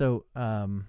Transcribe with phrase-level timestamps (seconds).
[0.00, 0.86] So, um,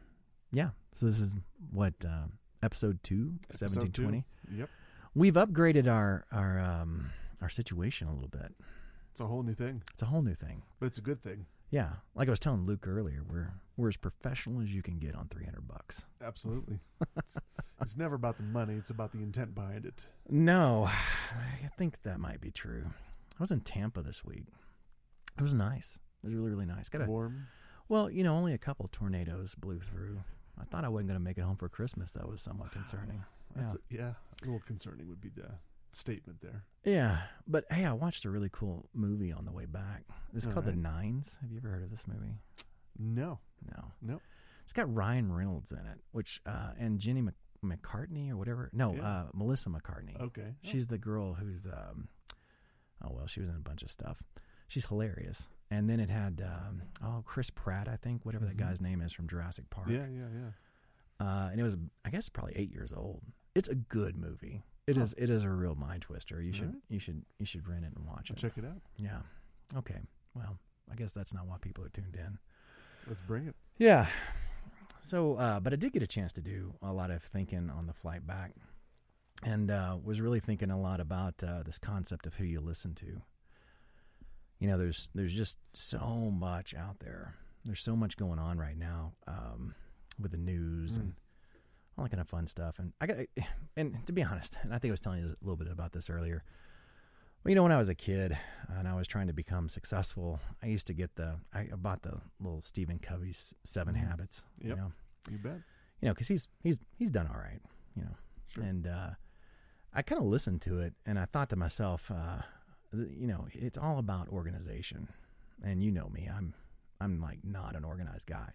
[0.54, 0.70] yeah.
[0.96, 1.36] So this is
[1.70, 2.28] what uh,
[2.64, 4.04] episode two, Episode seventeen two.
[4.04, 4.26] twenty.
[4.56, 4.70] Yep.
[5.16, 7.10] We've upgraded our our um,
[7.42, 8.54] our situation a little bit.
[9.12, 10.62] It's a whole new thing, It's a whole new thing.
[10.80, 11.46] but it's a good thing.
[11.72, 15.14] Yeah, like I was telling Luke earlier, we're we're as professional as you can get
[15.14, 16.06] on three hundred bucks.
[16.24, 16.80] Absolutely.
[17.18, 17.38] it's,
[17.82, 20.08] it's never about the money; it's about the intent behind it.
[20.30, 22.86] No, I think that might be true.
[22.88, 24.46] I was in Tampa this week.
[25.38, 26.00] It was nice.
[26.24, 26.88] It was really really nice.
[26.88, 27.48] Got a Warm.
[27.92, 30.18] Well, you know, only a couple tornadoes blew through.
[30.58, 32.12] I thought I wasn't going to make it home for Christmas.
[32.14, 33.22] That was somewhat concerning.
[33.54, 34.14] That's yeah.
[34.42, 35.50] A little concerning would be the
[35.92, 36.64] statement there.
[36.86, 37.18] Yeah,
[37.50, 40.04] but hey, I watched a really cool movie on the way back.
[40.34, 40.72] It's All called The.
[40.72, 41.36] Nines.
[41.42, 42.32] Have you ever heard of this movie?
[42.98, 43.84] No, No.
[44.02, 44.22] no.
[44.64, 48.70] It's got Ryan Reynolds in it, which uh, and Jenny Mc- McCartney or whatever.
[48.72, 49.06] No, Yeah.
[49.06, 50.16] uh, Melissa McCarthy.
[50.18, 50.56] Okay.
[50.64, 52.08] She's the girl who's um,
[53.04, 54.24] oh well, she was in a bunch of stuff.
[54.70, 55.46] She's hilarious.
[55.72, 58.60] And then it had um, oh Chris Pratt, I think, whatever that Mhm.
[58.60, 59.88] guy's name is from Jurassic Park.
[59.90, 60.52] yeah, yeah, yeah.
[61.26, 63.22] Uh, and it was I guess probably eight years old.
[63.56, 64.64] It's a good movie.
[64.88, 65.14] It is.
[65.18, 66.42] It is a real mind twister.
[66.42, 66.66] You should.
[66.68, 66.82] Alright.
[66.90, 67.24] You should.
[67.40, 68.40] You should rent it and watch I'll it.
[68.40, 68.82] check it out.
[68.98, 69.22] Yeah.
[69.76, 70.00] Okay.
[70.34, 70.58] Well,
[70.92, 72.38] I guess that's not why people are tuned in.
[73.08, 73.56] Let's bring it.
[73.78, 74.08] Yeah.
[75.02, 77.88] So, uh, but I did get a chance to do a lot of thinking on
[77.88, 78.52] the flight back,
[79.44, 82.94] and uh, was really thinking a lot about uh, this concept of who you listen
[82.96, 83.22] to.
[84.62, 87.34] You know, there's there's just so much out there.
[87.66, 89.74] There's so much going on right now um,
[90.20, 91.02] with the news Mm.
[91.02, 91.14] and
[91.98, 92.78] all that kind of fun stuff.
[92.80, 93.18] And I got,
[93.76, 95.92] and to be honest, and I think I was telling you a little bit about
[95.94, 96.44] this earlier.
[97.44, 98.38] Well, you know, when I was a kid
[98.70, 102.22] and I was trying to become successful, I used to get the I bought the
[102.40, 104.08] little Stephen Covey's 7 Mhm.
[104.08, 104.44] Habits.
[104.62, 104.92] You know,
[105.30, 105.60] You bet.
[106.02, 107.60] you know, because he's he's he's done all right.
[107.96, 108.16] You know,
[108.50, 108.64] Sure.
[108.64, 109.10] and uh,
[109.94, 112.44] I kind of listened to it and I thought to myself, uh,
[112.94, 115.08] you know, it's all about organization.
[115.64, 116.54] And you know me, I'm
[117.00, 118.52] I'm like not an organized guy.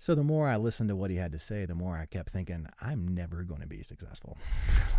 [0.00, 2.30] So the more I listened to what he had to say, the more I kept
[2.30, 4.38] thinking, I'm never going to be successful.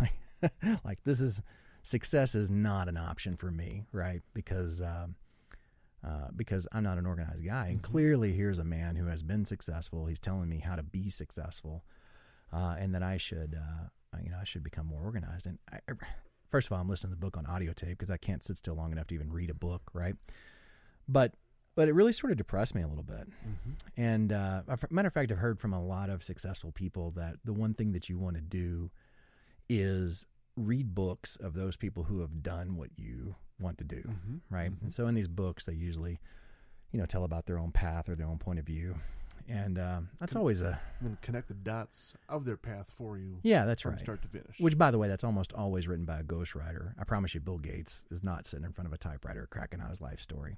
[0.00, 0.52] like,
[0.84, 1.42] like this is
[1.82, 4.22] success is not an option for me, right?
[4.34, 5.14] Because um,
[6.06, 7.90] uh, because I'm not an organized guy, and Mhm.
[7.90, 10.06] clearly here's a man who has been successful.
[10.06, 11.84] He's telling me how to be successful,
[12.52, 15.46] uh, and that I should, uh, you know, I should become more organized.
[15.46, 15.80] And I,
[16.50, 18.56] first of all, I'm listening to the book on audio tape because I can't sit
[18.56, 20.14] still long enough to even read a book, right?
[21.08, 21.34] But
[21.76, 23.28] but it really sort of depressed me a little bit.
[23.42, 27.36] hmm And uh, matter of fact, I've heard from a lot of successful people that
[27.44, 28.90] the one thing that you want to do
[29.68, 34.36] is read books of those people who have done what you want to do, hmm
[34.50, 34.72] right?
[34.72, 34.82] Mhm.
[34.82, 36.18] And so in these books, they usually,
[36.92, 38.96] you know, tell about their own path or their own point of view,
[39.50, 43.38] and um, that's Con- always a Then connect the dots of their path for you
[43.42, 44.00] yeah, that's from right.
[44.00, 44.56] start to finish.
[44.60, 46.92] Which, by the way, that's almost always written by a ghostwriter.
[46.98, 49.90] I promise you, Bill Gates is not sitting in front of a typewriter cracking out
[49.90, 50.56] his life story.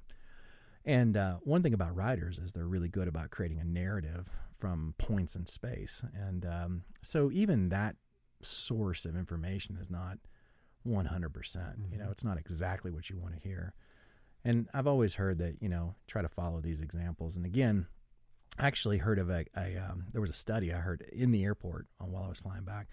[0.84, 4.94] And uh, one thing about writers is they're really good about creating a narrative from
[4.98, 6.02] points in space.
[6.14, 7.96] And um, so even that
[8.42, 10.18] source of information is not
[10.86, 11.32] 100%.
[11.32, 12.10] percent You know, Mhm.
[12.12, 13.74] it's not exactly what you want to hear.
[14.44, 17.36] And I've always heard that, you know, try to follow these examples.
[17.36, 17.86] And again,
[18.58, 21.44] I actually heard of a, a um, there was a study I heard in the
[21.44, 22.88] airport on, while I was flying back.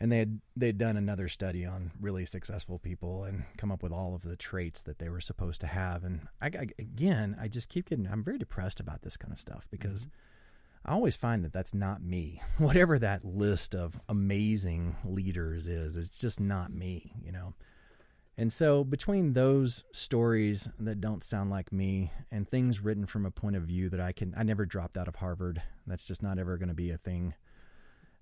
[0.00, 3.90] And they had they'd done another study on really successful people and come up with
[3.92, 6.04] all of the traits that they were supposed to have.
[6.04, 9.40] And I, I- again I just keep getting I'm very depressed about this kind of
[9.40, 10.06] stuff because
[10.84, 12.40] I always find that that's not me.
[12.58, 17.54] Whatever that list of amazing leaders is it's just not me you know
[18.38, 23.30] and so between those stories that don't sound like me and things written from a
[23.30, 26.38] point of view that I can I never dropped out of Harvard that's just not
[26.38, 27.34] ever going to be a thing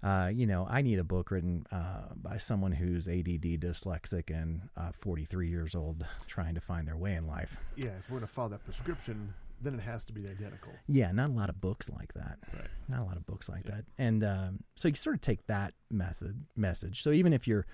[0.02, 4.60] uh, you know, I need a book written uh, by someone who's ADD, dyslexic, and
[4.76, 7.56] uh, 43 years old, trying to find their way in life.
[7.76, 9.32] yeah, if we're going to follow that prescription,
[9.62, 10.70] then it has to be identical.
[10.86, 12.38] Yeah, not a lot of books like that.
[12.52, 12.68] Right.
[12.88, 13.76] Not a lot of books like Yeah.
[13.76, 13.84] that.
[13.98, 17.02] And um, so you sort of take that method message.
[17.02, 17.66] So even if you're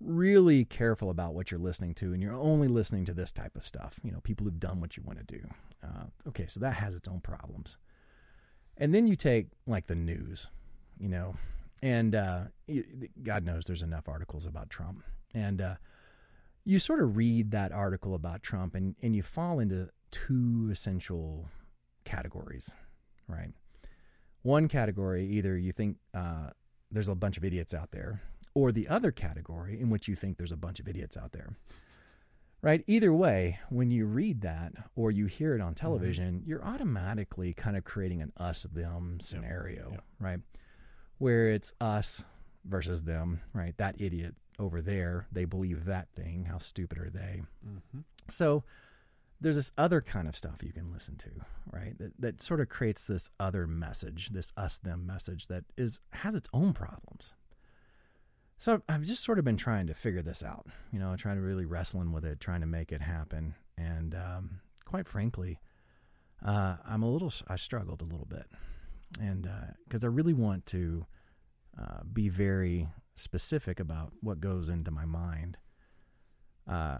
[0.00, 3.66] really careful about what you're listening to, and you're only listening to this type of
[3.66, 5.48] stuff, you know, people who've done what you want to do.
[5.82, 7.76] Uh, okay, so that has its own problems.
[8.76, 10.48] And then you take like the news,
[10.98, 11.36] you know,
[11.82, 12.44] and uh,
[13.22, 15.02] God knows there's enough articles about Trump,
[15.34, 15.74] and uh,
[16.64, 21.48] you sort of read that article about Trump, and and you fall into two essential
[22.04, 22.70] categories,
[23.28, 23.50] right?
[24.42, 26.50] One category, either you think uh,
[26.90, 28.22] there's a bunch of idiots out there,
[28.56, 31.50] or the other category in which you think there's a bunch of idiots out there.
[32.62, 32.82] Right?
[32.86, 37.76] Either way, when you read that or you hear it on television, you're automatically kind
[37.76, 40.40] of creating an us them scenario, right?
[41.18, 42.24] Where it's us
[42.64, 43.76] versus them, right?
[43.76, 46.46] That idiot over there, they believe that thing.
[46.50, 47.42] How stupid are they?
[47.64, 48.00] Mm-hmm.
[48.30, 48.64] So
[49.38, 51.30] there's this other kind of stuff you can listen to,
[51.70, 51.96] right?
[51.98, 56.34] That that sort of creates this other message, this us them message that is has
[56.34, 57.34] its own problems.
[58.58, 61.42] So I've just sort of been trying to figure this out, you know, trying to
[61.42, 65.60] really wrestling with it, trying to make it happen, and um, quite frankly,
[66.44, 68.46] uh, I'm a little I struggled a little bit,
[69.20, 69.48] and
[69.84, 71.06] because I really want to
[71.78, 75.58] uh, be very specific about what goes into my mind.
[76.68, 76.98] Uh,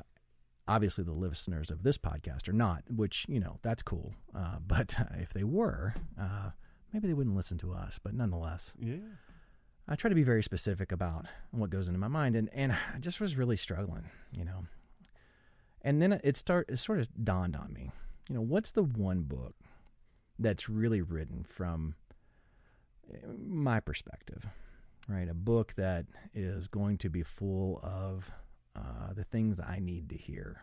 [0.68, 4.14] obviously, the listeners of this podcast are not, which you know that's cool.
[4.34, 6.50] Uh, but if they were, uh,
[6.92, 7.98] maybe they wouldn't listen to us.
[8.02, 8.96] But nonetheless, Yeah.
[9.88, 12.98] I try to be very specific about what goes into my mind, and and I
[12.98, 14.66] just was really struggling, you know.
[15.82, 17.92] And then it start it sort of dawned on me,
[18.28, 19.54] you know, what's the one book
[20.38, 21.94] that's really written from
[23.12, 24.46] eh, my perspective,
[25.08, 25.28] right?
[25.28, 28.30] A book that is going to be full of
[28.74, 30.62] uh, the things I need to hear.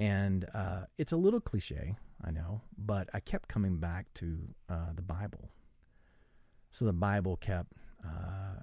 [0.00, 1.94] And uh, it's a little cliche,
[2.24, 4.36] I know, but I kept coming back to
[4.68, 5.48] uh, the Bible.
[6.72, 7.72] So the Bible kept
[8.04, 8.62] uh,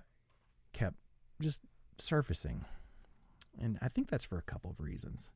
[0.74, 0.98] kept
[1.42, 1.62] just
[1.98, 2.66] surfacing,
[3.60, 5.30] and I think that's for a couple of reasons.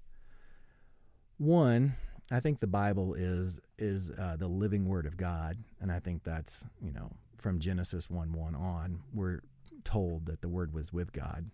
[1.37, 1.93] One,
[2.31, 6.23] I think the Bible is is uh, the living Word of God, and I think
[6.23, 9.41] that's you know from Genesis one one on, we're
[9.83, 11.49] told that the Word was with God,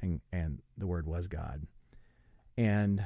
[0.00, 1.66] and and the Word was God,
[2.56, 3.04] and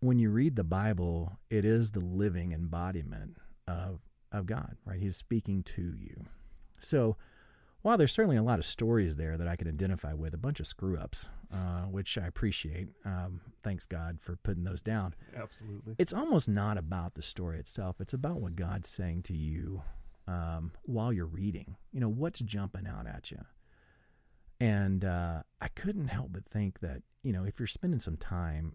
[0.00, 3.36] when you read the Bible, it is the living embodiment
[3.66, 5.00] of of God, right?
[5.00, 6.26] He's speaking to you.
[6.78, 7.16] So,
[7.82, 10.60] while there's certainly a lot of stories there that I can identify with, a bunch
[10.60, 12.88] of screw ups, uh, which I appreciate.
[13.04, 15.14] Um, thanks God for putting those down.
[15.36, 15.94] Absolutely.
[15.98, 18.00] It's almost not about the story itself.
[18.00, 19.82] It's about what God's saying to you
[20.26, 21.76] um, while you're reading.
[21.92, 23.38] You know, what's jumping out at you.
[24.60, 28.74] And uh, I couldn't help but think that, you know, if you're spending some time,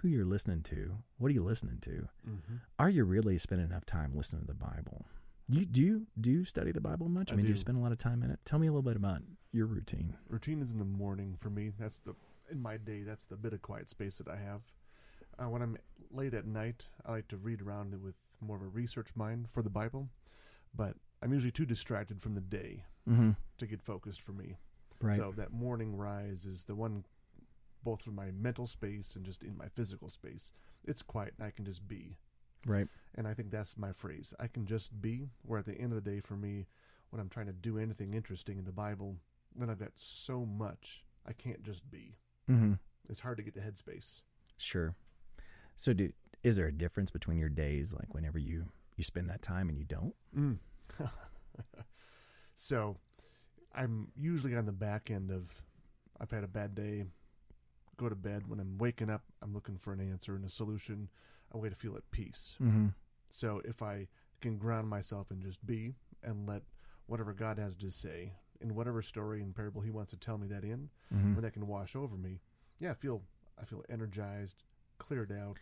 [0.00, 2.08] who you're listening to, what are you listening to?
[2.24, 5.04] hmm Are you really spending enough time listening to the Bible?
[5.48, 7.30] You do you do you study the Bible much?
[7.30, 8.38] I, I mean, do you spend a lot of time in it?
[8.44, 9.20] Tell me a little bit about
[9.52, 10.16] your routine.
[10.28, 11.70] Routine is in the morning for me.
[11.78, 12.14] That's the
[12.50, 13.02] in my day.
[13.02, 14.62] That's the bit of quiet space that I have.
[15.38, 15.76] Uh, when I'm
[16.10, 19.48] late at night, I like to read around it with more of a research mind
[19.52, 20.08] for the Bible,
[20.74, 23.32] but I'm usually too distracted from the day Mm-hmm.
[23.58, 24.56] to get focused for me.
[25.02, 25.16] Right.
[25.18, 27.04] So that morning rise is the one,
[27.82, 30.52] both for my mental space and just in my physical space.
[30.86, 32.16] It's quiet and I can just be.
[32.66, 32.88] Right.
[33.14, 34.34] And I think that's my phrase.
[34.40, 35.28] I can just be.
[35.42, 36.66] Where at the end of the day, for me,
[37.10, 39.16] when I'm trying to do anything interesting in the Bible,
[39.54, 42.16] then I've got so much I can't just be.
[42.50, 42.74] Mm-hmm.
[43.08, 44.20] It's hard to get the headspace.
[44.58, 44.94] Sure.
[45.76, 46.12] So, do
[46.42, 49.78] is there a difference between your days, like whenever you you spend that time and
[49.78, 50.14] you don't?
[50.36, 50.58] Mm.
[52.54, 52.96] so,
[53.74, 55.50] I'm usually on the back end of
[56.20, 57.04] I've had a bad day.
[57.96, 58.48] Go to bed.
[58.48, 61.08] When I'm waking up, I'm looking for an answer and a solution,
[61.52, 62.54] a way to feel at peace.
[62.62, 62.88] Mm-hmm.
[63.30, 64.08] So if I
[64.40, 66.62] can ground myself and just be and let
[67.06, 70.46] whatever God has to say in whatever story and parable He wants to tell me
[70.48, 71.34] that in, Mm-hmm.
[71.34, 72.40] when that can wash over me,
[72.80, 73.22] yeah, I feel
[73.60, 74.64] I feel energized,
[74.98, 75.58] cleared out.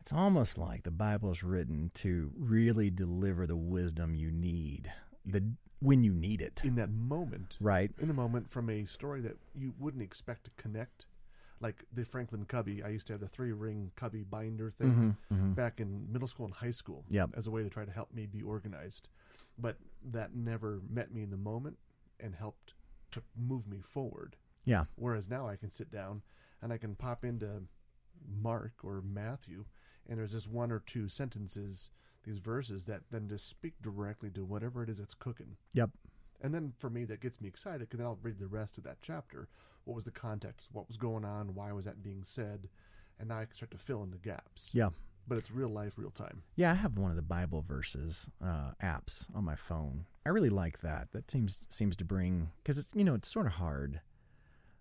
[0.00, 4.92] It's almost like the Bible is written to really deliver the wisdom you need
[5.24, 5.42] the
[5.80, 6.60] when you need it.
[6.64, 7.56] in that moment.
[7.60, 7.90] Right.
[8.00, 11.06] In the moment, from a story that you wouldn't expect to connect,
[11.62, 12.82] like the Franklin Covey.
[12.82, 14.88] I used to have the three ring Covey binder thing
[15.30, 15.34] Mm-hmm.
[15.34, 15.52] Mm-hmm.
[15.52, 17.30] back in middle school and high school Yep.
[17.36, 19.08] as a way to try to help me be organized.
[19.58, 19.76] But
[20.10, 21.78] that never met me in the moment
[22.20, 22.74] and helped
[23.12, 24.36] to move me forward.
[24.64, 24.84] Yeah.
[24.96, 26.22] Whereas now I can sit down
[26.60, 27.62] and I can pop into
[28.40, 29.64] Mark or Matthew,
[30.08, 31.90] and there's just one or two sentences,
[32.24, 35.56] these verses that then just speak directly to whatever it is that's cooking.
[35.74, 35.90] Yep.
[36.42, 38.84] And then for me, that gets me excited because then I'll read the rest of
[38.84, 39.48] that chapter.
[39.84, 40.68] What was the context?
[40.72, 41.54] What was going on?
[41.54, 42.68] Why was that being said?
[43.18, 44.70] And now I can start to fill in the gaps.
[44.72, 44.90] Yeah.
[45.28, 46.42] But it's real life, real time.
[46.56, 50.06] Yeah, I have one of the Bible verses uh, apps on my phone.
[50.26, 51.12] I really like that.
[51.12, 54.00] That seems seems to bring because it's you know it's sort of hard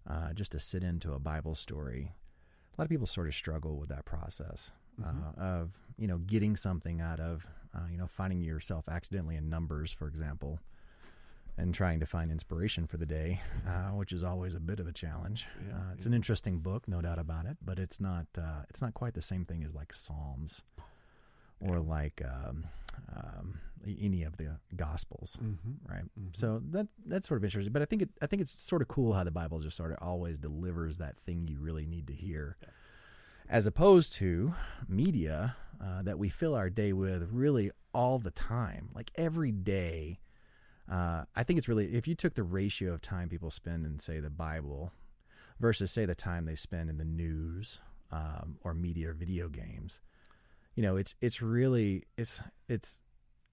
[0.10, 2.12] uh, just to sit into a Bible story.
[2.76, 5.38] A lot of people sort of struggle with that process Mhm.
[5.38, 9.48] uh, of you know getting something out of uh, you know finding yourself accidentally in
[9.50, 10.60] Numbers, for example,
[11.58, 14.88] and trying to find inspiration for the day, uh, which is always a bit of
[14.88, 15.48] a challenge.
[15.68, 16.10] Yeah, uh, it's yeah.
[16.10, 19.22] an interesting book, no doubt about it, but it's not uh, it's not quite the
[19.22, 20.64] same thing as like Psalms
[21.60, 22.66] or like um,
[23.16, 25.72] um, any of the Gospels, Mm-hmm.
[25.92, 26.04] right?
[26.20, 26.36] Mhm.
[26.36, 27.74] So that that's sort of interesting.
[27.74, 29.92] But I think it I think it's sort of cool how the Bible just sort
[29.92, 32.70] of always delivers that thing you really need to hear, Yeah.
[33.50, 34.54] as opposed to
[34.88, 40.20] media uh, that we fill our day with really all the time, like every day.
[40.90, 44.00] Uh, I think it's really if you took the ratio of time people spend in
[44.00, 44.92] say the Bible
[45.60, 47.80] versus say the time they spend in the news
[48.12, 50.02] um, or media or video games.
[50.76, 53.00] you know, it's it's really it's it's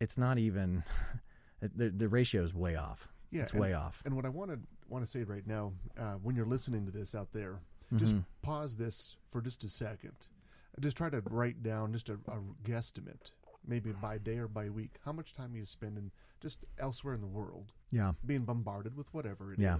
[0.00, 0.84] it's not even
[1.60, 3.08] the the ratio is way off.
[3.30, 4.02] Yeah, it's and, way off.
[4.06, 4.58] And what I want to
[4.88, 7.60] want to say right now, uh, when you're listening to this out there,
[7.96, 8.24] just Mhm.
[8.42, 10.14] pause this for just a second.
[10.80, 13.32] Just try to write down just a, a guesstimate,
[13.68, 16.10] maybe by day or by week, how much time are you spend in
[16.40, 19.62] just elsewhere in the world, Yeah, being bombarded with whatever it is.
[19.62, 19.76] Yeah.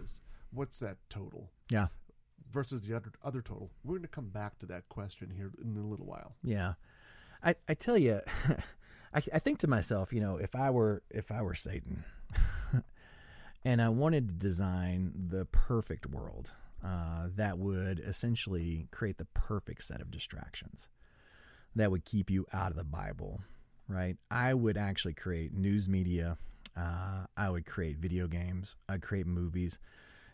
[0.52, 1.88] What's that total yeah,
[2.50, 3.70] versus the other other total?
[3.84, 6.34] We're going to come back to that question here in a little while.
[6.42, 6.74] yeah.
[7.42, 8.20] I I tell you,
[9.14, 12.02] I I think to myself, you know, if I were if I were Satan,
[13.64, 16.50] and I wanted to design the perfect world
[16.84, 20.88] uh, that would essentially create the perfect set of distractions
[21.76, 23.40] that would keep you out of the Bible,
[23.88, 24.16] right?
[24.30, 26.36] I would actually create news media.
[26.76, 28.76] Uh, I would create video games.
[28.88, 29.78] I'd create movies.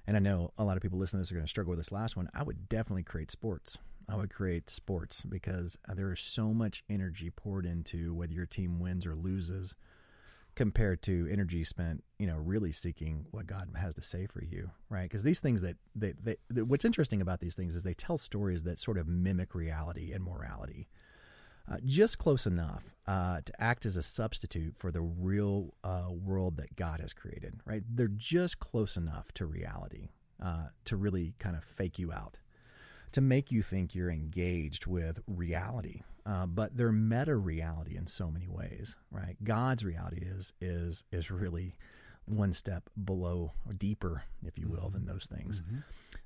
[0.06, 1.78] And I know a lot of people listening to this are going to struggle with
[1.78, 2.28] this last one.
[2.34, 3.78] I would definitely create sports.
[4.08, 8.78] I would create sports because there is so much energy poured into whether your team
[8.80, 9.74] wins or loses
[10.54, 14.70] compared to energy spent, you know, really seeking what God has to say for you,
[14.88, 15.04] right?
[15.04, 18.18] Because these things that they, they, that- what's interesting about these things is they tell
[18.18, 20.86] stories that sort of mimic reality and morality,
[21.70, 26.56] uh, just close enough uh, to act as a substitute for the real uh, world
[26.56, 27.82] that God has created, right?
[27.88, 30.10] They're just close enough to reality
[30.42, 32.38] uh, to really kind of fake you out
[33.14, 36.02] to make you think you're engaged with reality.
[36.26, 39.36] Uh, but they're meta reality in so many ways, right?
[39.44, 41.76] God's reality is is is really
[42.26, 45.62] one step below or deeper, if you will, than those things.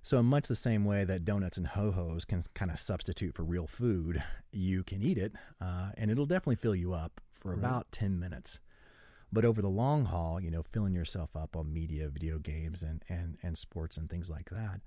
[0.02, 3.34] So, in much the same way that donuts and ho hos can kind of substitute
[3.34, 7.50] for real food, you can eat it, uh, and it'll definitely fill you up for
[7.50, 7.58] Right.
[7.58, 8.60] about ten minutes.
[9.32, 13.04] But over the long haul, you know, filling yourself up on media, video games, and
[13.08, 14.80] and and sports and things like that,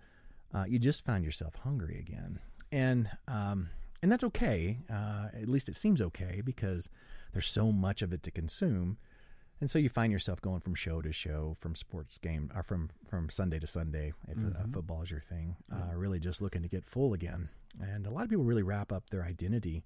[0.53, 2.39] uh, you just find yourself hungry again,
[2.71, 3.69] and um,
[4.01, 4.79] and that's okay.
[4.89, 6.89] Uh, at least it seems okay because
[7.33, 8.97] there's so much of it to consume,
[9.61, 12.89] and so you find yourself going from show to show, from sports game, or from
[13.07, 14.73] from Sunday to Sunday if uh, Mhm.
[14.73, 15.55] football is your thing.
[15.71, 17.47] Uh, really, just looking to get full again,
[17.79, 19.83] and a lot of people really wrap up their identity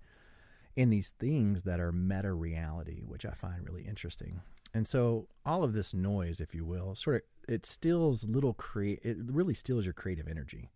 [0.76, 4.42] in these things that are meta reality, which I find really interesting.
[4.74, 9.00] And so all of this noise, if you will, sort of it steals little create
[9.04, 10.72] it really steals your creative energy.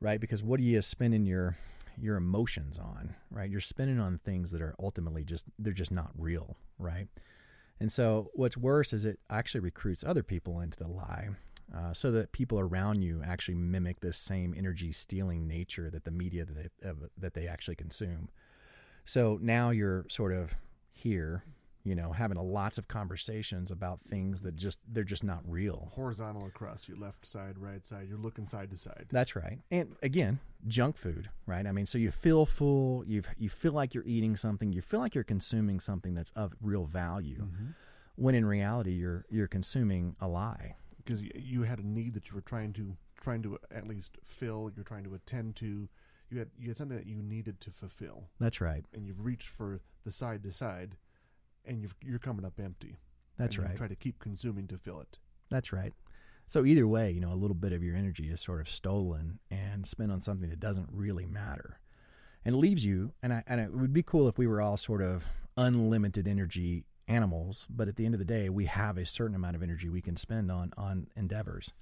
[0.00, 0.20] Right?
[0.20, 1.56] Because what are you spending your
[1.98, 3.50] your emotions on, right?
[3.50, 7.08] You're spending on things that are ultimately just they're just not real, right?
[7.80, 11.30] And so what's worse is it actually recruits other people into the lie.
[11.74, 16.10] Uh, so that people around you actually mimic this same energy stealing nature that the
[16.10, 18.28] media that they, uh, that they actually consume.
[19.06, 20.54] So now you're sort of
[20.92, 21.44] here,
[21.84, 25.88] you know, having a lots of conversations about things that just they're just not real.
[25.94, 28.06] Horizontal across your left side, right side.
[28.08, 29.06] You're looking side to side.
[29.10, 29.58] That's right.
[29.70, 31.66] And again, junk food, right?
[31.66, 35.00] I mean, so you feel full, you you feel like you're eating something, you feel
[35.00, 37.66] like you're consuming something that's of real value, mm-hmm.
[38.16, 40.76] when in reality you're you're consuming a lie.
[41.04, 44.18] because you, you had a need that you were trying to trying to at least
[44.24, 44.70] fill.
[44.74, 45.88] You're trying to attend to.
[46.30, 48.84] You had you had something that you needed to fulfill, That's right.
[48.94, 50.96] and you've reached for the side to side,
[51.66, 52.98] and you've, you're coming up empty.
[53.38, 53.76] That's right.
[53.76, 55.18] Try to keep consuming to fill it.
[55.50, 55.92] That's right.
[56.46, 59.38] So either way, you know, a little bit of your energy is sort of stolen
[59.50, 61.80] and spent on something that doesn't really matter,
[62.44, 63.12] and leaves you.
[63.22, 65.24] And I and it would be cool if we were all sort of
[65.56, 69.56] unlimited energy animals, but at the end of the day, we have a certain amount
[69.56, 71.72] of energy we can spend on on endeavors.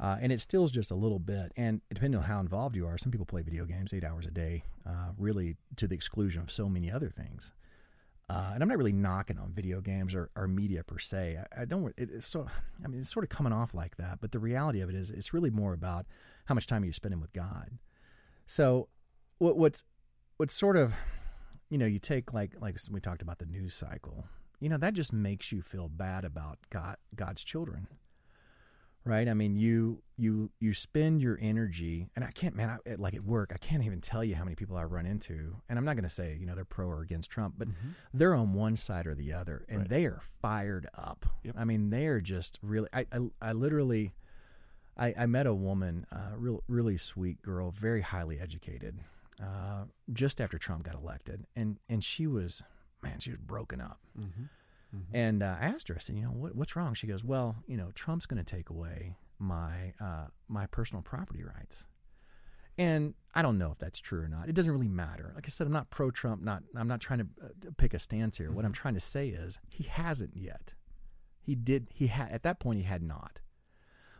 [0.00, 1.52] Uh, and it steals just a little bit.
[1.56, 4.30] And depending on how involved you are, some people play video games eight hours a
[4.30, 7.52] day, uh, really to the exclusion of so many other things.
[8.28, 11.38] Uh, and I'm not really knocking on video games or, or media per se.
[11.38, 11.92] I, I don't.
[11.96, 12.46] It, it's so.
[12.82, 14.20] I mean, it's sort of coming off like that.
[14.20, 16.06] But the reality of it is, it's really more about
[16.46, 17.70] how much time you're spending with God.
[18.46, 18.88] So,
[19.38, 19.84] what, what's
[20.38, 20.94] what's sort of,
[21.68, 24.24] you know, you take like like we talked about the news cycle.
[24.58, 27.88] You know, that just makes you feel bad about God God's children
[29.04, 29.28] right?
[29.28, 33.24] I mean, you you you spend your energy, and I can't, man, I, like at
[33.24, 35.94] work, I can't even tell you how many people I run into, and I'm not
[35.96, 37.68] going to say you know they're pro or against Trump, but
[38.12, 39.88] they're on one side or the other, and Right.
[39.88, 41.26] they are fired up.
[41.42, 41.54] Yep.
[41.58, 42.88] I mean, they are just really.
[42.92, 44.12] I I, I literally.
[44.96, 49.00] I, I met a woman, uh, real, really sweet girl, very highly educated,
[49.42, 52.62] uh, just after Trump got elected, and and she was,
[53.02, 53.98] man, she was broken up.
[54.16, 54.44] Mm-hmm.
[55.12, 56.94] And uh, I asked her, I said, you know, what, what's wrong?
[56.94, 61.42] She goes, well, you know, Trump's going to take away my uh, my personal property
[61.42, 61.86] rights.
[62.76, 64.48] And I don't know if that's true or not.
[64.48, 65.32] It doesn't really matter.
[65.34, 66.42] Like I said, I'm not pro Trump.
[66.42, 68.50] Not I'm not trying to uh, pick a stance here.
[68.50, 70.74] What I'm trying to say is he hasn't yet.
[71.40, 71.88] He did.
[71.92, 73.40] He had at that point he had not.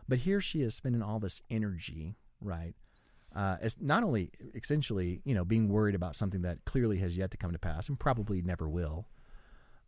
[0.07, 2.75] But here she is spending all this energy, right,
[3.35, 7.31] Uh, it's not only essentially, you know, being worried about something that clearly has yet
[7.31, 9.07] to come to pass and probably never will,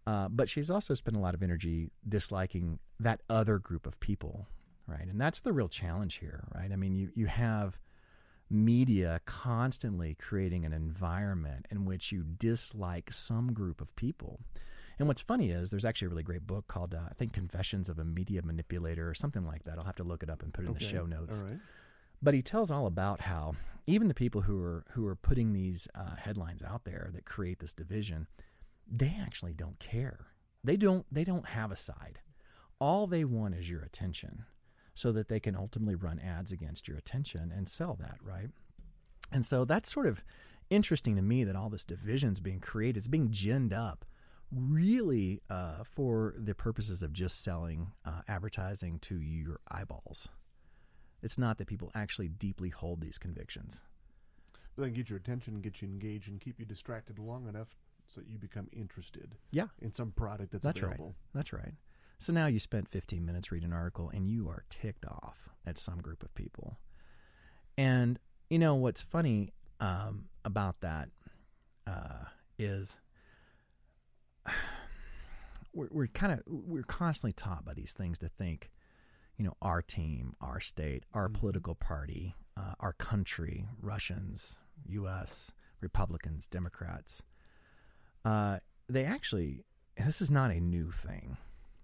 [0.07, 4.47] uh, but she's also spent a lot of energy disliking that other group of people,
[4.87, 5.05] right?
[5.05, 6.71] And that's the real challenge here, right?
[6.71, 7.77] I mean, you you have
[8.49, 14.39] media constantly creating an environment in which you dislike some group of people.
[14.97, 17.89] And what's funny is there's actually a really great book called uh, I think Confessions
[17.89, 19.77] of a Media Manipulator or something like that.
[19.77, 21.39] I'll have to look it up and put it in the show notes.
[21.39, 21.59] All right.
[22.21, 25.85] But he tells all about how even the people who are who are putting these
[25.93, 28.27] uh, headlines out there that create this division,
[28.89, 30.27] they actually don't care.
[30.63, 32.20] They don't they don't have a side.
[32.79, 34.46] All they want is your attention
[34.96, 38.50] so that they can ultimately run ads against your attention and sell that, right?
[39.32, 40.24] And so that's sort of
[40.70, 44.06] interesting to me that all this division's being created, it's being ginned up
[44.51, 50.29] really uh, for the purposes of just selling uh, advertising to your eyeballs.
[51.22, 53.82] It's not that people actually deeply hold these convictions.
[54.75, 57.75] But then get your attention, get you engaged, and keep you distracted long enough
[58.09, 61.05] so that you become interested Yeah, in some product that's, that's available.
[61.07, 61.15] right.
[61.33, 61.73] That's right.
[62.19, 65.77] So now you spent 15 minutes reading an article and you are ticked off at
[65.77, 66.77] some group of people.
[67.77, 68.17] And,
[68.49, 71.09] you know, what's funny um, about that
[71.85, 72.25] uh,
[72.57, 72.95] is
[75.73, 78.71] we're, we're kind of, we're constantly taught by these things to think,
[79.37, 81.33] you know, our team, our state, our Mhm.
[81.35, 84.55] political party, uh, our country, Russians,
[84.87, 87.21] U.S., Republicans, Democrats.
[88.27, 89.63] Uh, they actually,
[90.05, 91.38] this is not a new thing,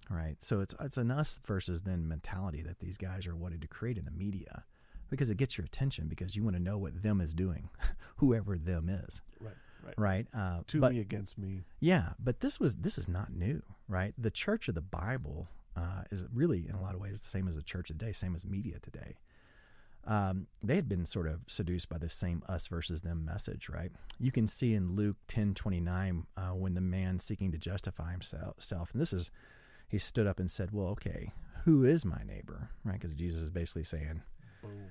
[0.09, 0.35] right?
[0.41, 3.97] So it's it's an us versus them mentality that these guys are wanting to create
[3.97, 4.63] in the media
[5.09, 7.69] because it gets your attention because you want to know what them is doing,
[8.17, 9.53] whoever them is, Right,
[9.85, 9.95] right.
[9.97, 10.27] right?
[10.33, 11.63] Uh, To but me against me.
[11.79, 14.13] yeah, but this was this is not new, right?
[14.17, 15.47] The Church of the Bible
[15.77, 18.35] uh, is really, in a lot of ways, the same as the church today, same
[18.35, 19.15] as media today.
[20.05, 23.91] Um, they had been sort of seduced by the same us versus them message, right?
[24.19, 28.12] You can see in Luke ten twenty nine uh, when the man seeking to justify
[28.12, 29.32] himself, and this is,
[29.88, 31.32] he stood up and said, "Well, okay,
[31.63, 32.99] who is my neighbor?" Right?
[32.99, 34.21] Because Jesus is basically saying,
[34.62, 34.88] Boom.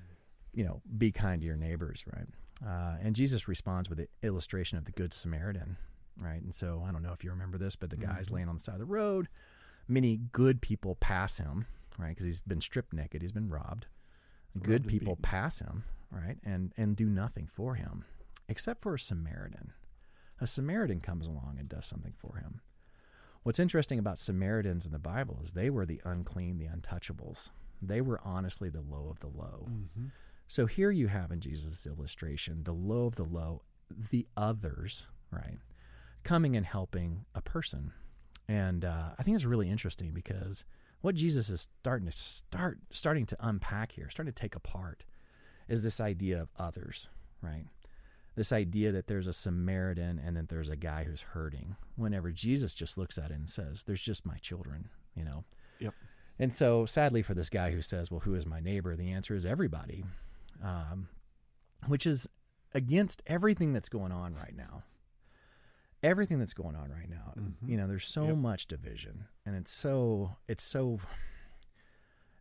[0.51, 2.27] you know, be kind to your neighbors, right?
[2.65, 5.77] Uh, and Jesus responds with the illustration of the Good Samaritan,
[6.17, 6.41] right?
[6.41, 8.33] And so I don't know if you remember this, but the guy's Mhm.
[8.33, 9.27] laying on the side of the road.
[9.87, 11.65] Many good people pass him,
[11.99, 12.09] right?
[12.09, 13.85] Because he's been stripped naked, he's been robbed.
[14.61, 15.29] Good people beaten.
[15.29, 16.37] pass him, right?
[16.43, 18.05] And and do nothing for him,
[18.47, 19.73] except for a Samaritan.
[20.39, 22.61] A Samaritan comes along and does something for him.
[23.43, 27.49] What's interesting about Samaritans in the Bible is they were the unclean, the untouchables.
[27.81, 29.67] They were honestly the low of the low.
[29.69, 30.05] Mm-hmm.
[30.47, 33.63] So here you have in Jesus' illustration the low of the low,
[34.11, 35.57] the others, right,
[36.23, 37.91] coming and helping a person,
[38.47, 40.65] and uh, I think it's really interesting because
[41.03, 45.03] what Jesus is starting to start starting to unpack here, starting to take apart,
[45.67, 47.09] is this idea of others,
[47.41, 47.65] right?
[48.35, 51.75] This idea that there's a Samaritan and that there's a guy who's hurting.
[51.97, 55.43] Whenever Jesus just looks at it and says, "There's just my children," you know.
[55.79, 55.93] Yep.
[56.39, 59.35] And so, sadly, for this guy who says, "Well, who is my neighbor?" the answer
[59.35, 60.05] is everybody,
[60.63, 61.09] um,
[61.85, 62.29] which is
[62.73, 64.83] against everything that's going on right now.
[66.03, 67.55] Everything that's going on right now, Mhm.
[67.67, 68.35] you know, there's so Yep.
[68.37, 70.99] much division, and it's so it's so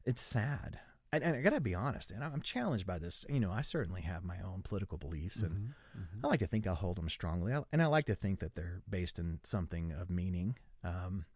[0.05, 0.81] it's sad.
[1.13, 3.25] And, and I gotta be honest, and I'm challenged by this.
[3.29, 6.25] You know, I certainly have my own political beliefs, and Mm-hmm.
[6.25, 8.55] I like to think I'll hold them strongly, I- and I like to think that
[8.57, 10.57] they're based in something of meaning.
[10.83, 11.27] Um,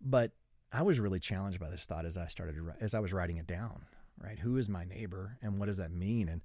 [0.00, 0.32] but
[0.70, 3.46] I was really challenged by this thought as I started as I was writing it
[3.46, 3.86] down.
[4.16, 6.40] Right, who is my neighbor, and what does that mean, and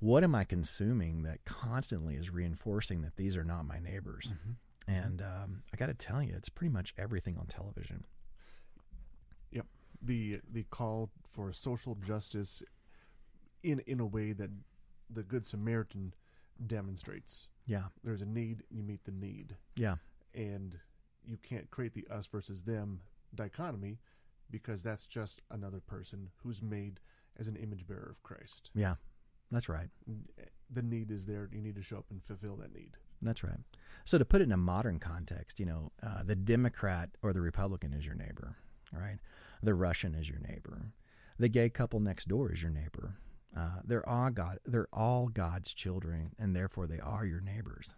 [0.00, 4.32] what am I consuming that constantly is reinforcing that these are not my neighbors?
[4.34, 4.90] Mm-hmm.
[4.90, 8.04] And um, I got to tell you, it's pretty much everything on television.
[9.50, 9.66] Yep
[10.02, 12.62] the the call for social justice
[13.62, 14.50] in in a way that
[15.10, 16.14] the good Samaritan
[16.66, 17.48] demonstrates.
[17.66, 19.96] Yeah, There's a need, you meet the need, yeah,
[20.34, 20.78] and
[21.26, 23.00] you can't create the us versus them
[23.34, 23.98] dichotomy
[24.50, 27.00] because that's just another person who's made
[27.38, 28.70] as an image bearer of Christ.
[28.74, 28.94] yeah.
[29.50, 29.88] That's right.
[30.70, 31.48] The need is there.
[31.52, 32.92] You need to show up and fulfill that need.
[33.22, 33.58] That's right.
[34.04, 37.40] So to put it in a modern context, you know, uh, the Democrat or the
[37.40, 38.56] Republican is your neighbor,
[38.92, 39.18] right?
[39.62, 40.92] The Russian is your neighbor.
[41.38, 43.14] The gay couple next door is your neighbor.
[43.56, 44.58] Uh, they're all God.
[44.66, 47.94] They're all God's children, and therefore they are your neighbors.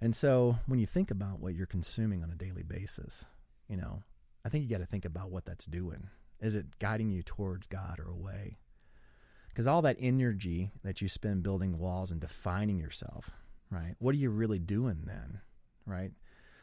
[0.00, 3.24] And so when you think about what you're consuming on a daily basis,
[3.68, 4.02] you know,
[4.44, 6.08] I think you got to think about what that's doing.
[6.40, 8.58] Is it guiding you towards God or away?
[9.56, 13.30] Because all that energy that you spend building walls and defining yourself,
[13.70, 13.94] right?
[13.98, 15.40] What are you really doing then,
[15.86, 16.10] right?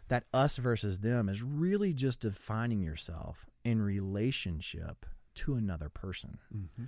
[0.09, 6.37] That us versus them is really just defining yourself in relationship to another person.
[6.55, 6.83] Mm-hmm.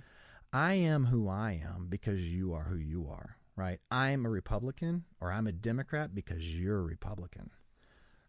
[0.52, 3.80] I am who I am because you are who you are, right?
[3.90, 7.50] I'm a Republican or I'm a Democrat because you're a Republican,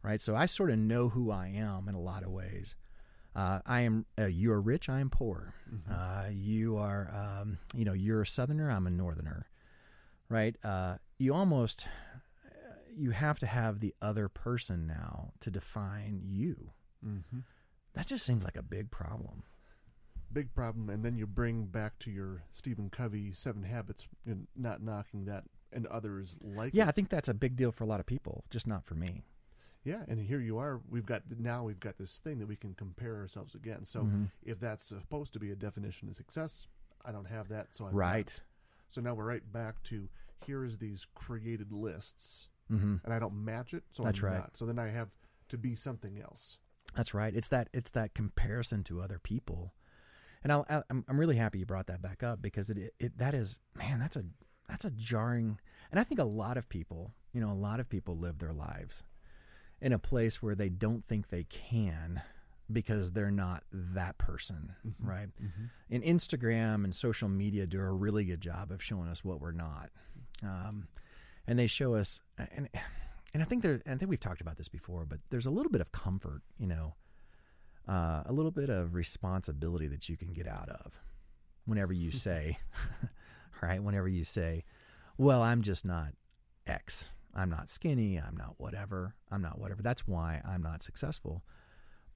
[0.01, 0.19] right?
[0.19, 2.75] So I sort of know who I am in a lot of ways.
[3.37, 4.05] Uh, I am.
[4.19, 4.89] Uh, you are rich.
[4.89, 5.53] I am poor.
[5.71, 5.93] Mm-hmm.
[5.93, 7.13] Uh, you are.
[7.13, 7.93] Um, you know.
[7.93, 8.71] You're a Southerner.
[8.71, 9.47] I'm a Northerner.
[10.27, 10.55] Right.
[10.63, 11.85] Uh, you almost.
[12.95, 16.71] You have to have the other person now to define you.
[17.05, 17.39] Mm-hmm.
[17.93, 19.43] That just seems like a big problem.
[20.33, 24.81] Big problem, and then you bring back to your Stephen Covey Seven Habits, and not
[24.81, 26.89] knocking that, and others like Yeah, it.
[26.89, 29.23] I think that's a big deal for a lot of people, just not for me.
[29.87, 30.81] Yeah, and here you are.
[30.89, 33.89] We've got now we've got this thing that we can compare ourselves against.
[33.89, 34.29] So Mhm.
[34.43, 36.67] if that's supposed to be a definition of success,
[37.05, 37.73] I don't have that.
[37.73, 38.27] So I'm Right.
[38.27, 38.41] not.
[38.89, 40.09] So now we're right back to
[40.45, 43.85] here is these created lists, hmm and I don't match it.
[43.93, 44.39] So That's I'm right.
[44.39, 44.57] not.
[44.57, 45.09] So then I have
[45.47, 46.57] to be something else.
[46.93, 47.33] That's right.
[47.33, 49.73] It's that it's that comparison to other people,
[50.43, 53.17] and I'll, i am I'm really happy you brought that back up because it, it
[53.19, 54.25] that is man that's a
[54.67, 57.87] that's a jarring, and I think a lot of people you know a lot of
[57.87, 59.03] people live their lives
[59.81, 62.21] in a place where they don't think they can
[62.71, 65.29] because they're not that person, right?
[65.89, 69.51] And Instagram and social media do a really good job of showing us what we're
[69.53, 69.89] not,
[70.43, 70.87] um,
[71.47, 72.67] and they show us and
[73.33, 75.51] and I think there and I think we've talked about this before, but there's a
[75.51, 76.95] little bit of comfort, you know,
[77.87, 80.93] uh, a little bit of responsibility that you can get out of
[81.65, 82.57] whenever you say,
[83.61, 83.81] right?
[83.81, 84.65] Whenever you say,
[85.17, 86.13] "Well, I'm just not
[86.65, 87.07] X.
[87.37, 88.17] I'm not skinny.
[88.17, 89.15] I'm not whatever.
[89.31, 89.81] I'm not whatever.
[89.81, 91.43] That's why I'm not successful."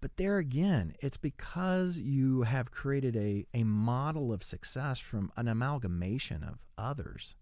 [0.01, 5.47] But there again, it's because you have created a, a model of success from an
[5.47, 7.36] amalgamation of others,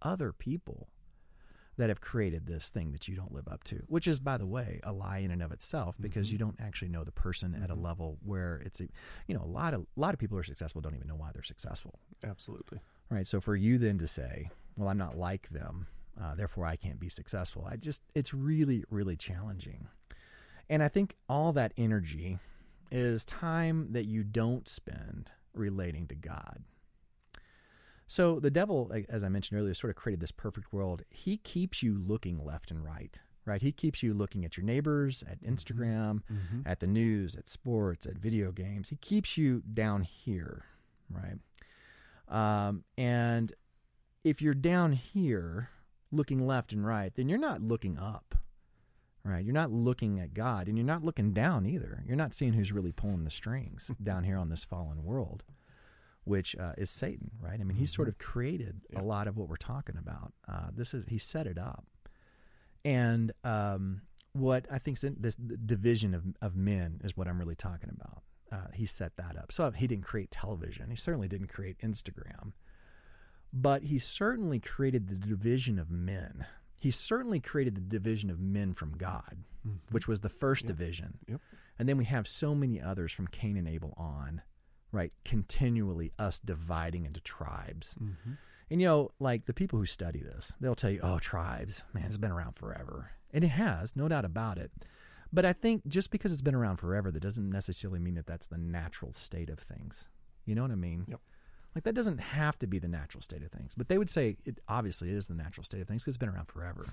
[0.00, 0.88] other people
[1.76, 4.46] that have created this thing that you don't live up to, which is, by the
[4.46, 6.34] way, a lie in and of itself because mm-hmm.
[6.34, 7.84] you don't actually know the person at a mm-hmm.
[7.84, 8.88] level where it's, a,
[9.28, 11.16] you know, a lot of a lot of people who are successful don't even know
[11.16, 12.80] why they're successful, Absolutely.
[13.10, 13.26] right?
[13.26, 15.86] So for you then to say, well, I'm not like them,
[16.20, 19.88] uh, therefore I can't be successful, I just it's really really challenging,
[20.68, 22.38] and I think all that energy
[22.90, 26.62] is time that you don't spend relating to God.
[28.08, 31.02] So the devil, as I mentioned earlier, sort of created this perfect world.
[31.10, 33.60] He keeps you looking left and right, right?
[33.60, 36.22] He keeps you looking at your neighbors, at Instagram,
[36.64, 38.88] at the news, at sports, at video games.
[38.90, 40.64] He keeps you down here,
[41.10, 41.38] right?
[42.28, 43.52] Um, and
[44.22, 45.70] if you're down here
[46.16, 48.34] looking left and right, then you're not looking up,
[49.24, 49.44] right?
[49.44, 52.02] You're not looking at God, and you're not looking down either.
[52.06, 55.44] You're not seeing who's really pulling the strings down here on this fallen world
[56.26, 57.60] which uh, is Satan, right?
[57.60, 60.32] I mean, he's sort of created a lot of what we're talking about.
[60.48, 61.86] Uh, this is he set it up,
[62.84, 64.02] and um,
[64.32, 68.22] what I think this division of of men is what I'm really talking about.
[68.50, 69.52] Uh, he set that up.
[69.52, 70.90] So he didn't create television.
[70.90, 72.52] He certainly didn't create Instagram,
[73.52, 76.46] but he certainly created the division of men.
[76.78, 79.38] He certainly created the division of men from God,
[79.90, 81.18] which was the first division.
[81.26, 81.40] Yep.
[81.78, 84.42] And then we have so many others from Cain and Abel on
[84.96, 85.12] right?
[85.24, 87.94] Continually us dividing into tribes.
[88.02, 88.32] Mm-hmm.
[88.70, 92.04] And you know, like the people who study this, they'll tell you, oh, tribes, man,
[92.06, 93.12] it's been around forever.
[93.32, 94.72] And it has, no doubt about it.
[95.32, 98.46] But I think just because it's been around forever, that doesn't necessarily mean that that's
[98.46, 100.08] the natural state of things.
[100.46, 101.04] You know what I mean?
[101.08, 101.20] Yep.
[101.76, 103.74] Like that doesn't have to be the natural state of things.
[103.76, 106.30] But they would say it obviously is the natural state of things because it's been
[106.30, 106.86] around forever.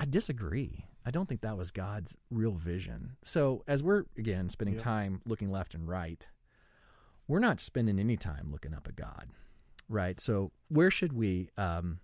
[0.00, 0.84] I disagree.
[1.06, 3.12] I don't think that was God's real vision.
[3.22, 4.82] So as we're again spending Yep.
[4.82, 6.26] time looking left and right,
[7.28, 9.28] we're not spending any time looking up at God,
[9.88, 10.18] right?
[10.18, 11.50] So where should we?
[11.56, 12.00] Um,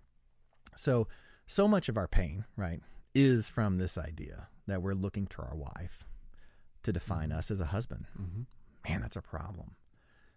[0.73, 1.09] so
[1.47, 2.79] so much of our pain, right,
[3.13, 6.05] is from this idea that we're looking to our wife
[6.83, 8.05] to define us as a husband.
[8.17, 8.43] Mm-hmm.
[8.89, 9.75] Man, that's a problem.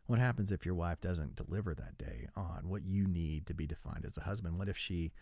[0.07, 3.67] What happens if your wife doesn't deliver that day on what you need to be
[3.67, 4.59] defined as a husband?
[4.59, 5.12] What if she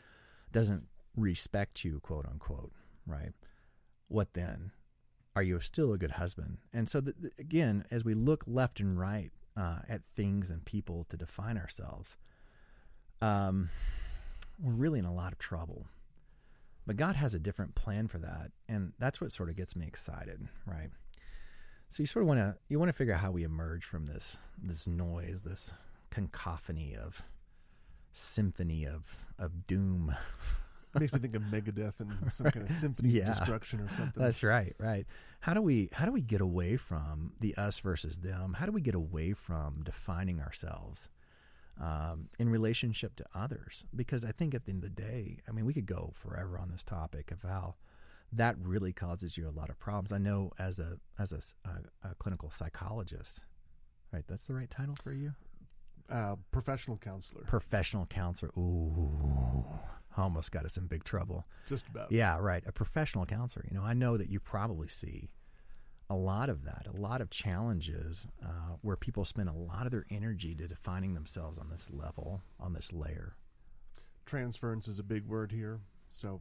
[0.50, 2.72] doesn't respect you, quote unquote,
[3.06, 3.32] right?
[4.08, 4.72] What then?
[5.34, 6.58] Are you still a good husband?
[6.72, 11.06] And so, the, again, as we look left and right uh, at things and people
[11.08, 12.16] to define ourselves,
[13.22, 13.70] um,
[14.60, 15.86] we're really in a lot of trouble.
[16.86, 19.86] But God has a different plan for that, and that's what sort of gets me
[19.86, 20.90] excited, right?
[21.92, 24.06] So you sort of want to you want to figure out how we emerge from
[24.06, 25.70] this this noise, this
[26.10, 27.20] cacophony of
[28.14, 30.14] symphony of of doom.
[30.98, 33.30] Makes me think of Megadeth and some kind of symphony Yeah.
[33.32, 34.22] of destruction or something.
[34.22, 35.06] That's right, right.
[35.40, 38.54] How do we how do we get away from the us versus them?
[38.54, 41.10] How do we get away from defining ourselves
[41.78, 43.84] um, in relationship to others?
[43.94, 46.58] Because I think at the end of the day, I mean, we could go forever
[46.58, 47.74] on this topic of how
[48.32, 50.12] that really causes you a lot of problems.
[50.12, 53.40] I know as a as a, a- a clinical psychologist,
[54.12, 54.24] right?
[54.28, 55.32] That's the right title for you.
[56.10, 57.42] Uh, professional counselor.
[57.44, 58.50] Professional counselor.
[58.58, 59.64] Ooh,
[60.16, 61.46] almost got us in big trouble.
[61.66, 62.10] Just about.
[62.12, 62.62] Yeah, right.
[62.66, 63.64] A professional counselor.
[63.70, 65.30] You know, I know that you probably see
[66.10, 69.92] a lot of that, a lot of challenges uh, where people spend a lot of
[69.92, 73.36] their energy to defining themselves on this level, on this layer.
[74.26, 75.80] Transference is a big word here.
[76.10, 76.40] So,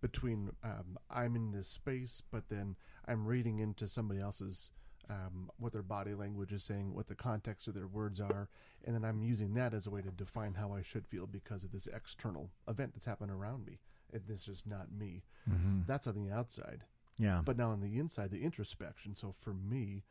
[0.00, 4.70] between um, I'm in this space, but then I'm reading into somebody else's
[5.10, 8.48] um, what their body language is saying, what the context of their words are,
[8.84, 11.64] and then I'm using that as a way to define how I should feel because
[11.64, 13.78] of this external event that's happened around me.
[14.12, 15.22] And this is not me.
[15.50, 15.80] Mm-hmm.
[15.86, 16.84] That's on the outside.
[17.18, 17.42] Yeah.
[17.44, 19.14] But now on the inside, the introspection.
[19.14, 20.04] So for me,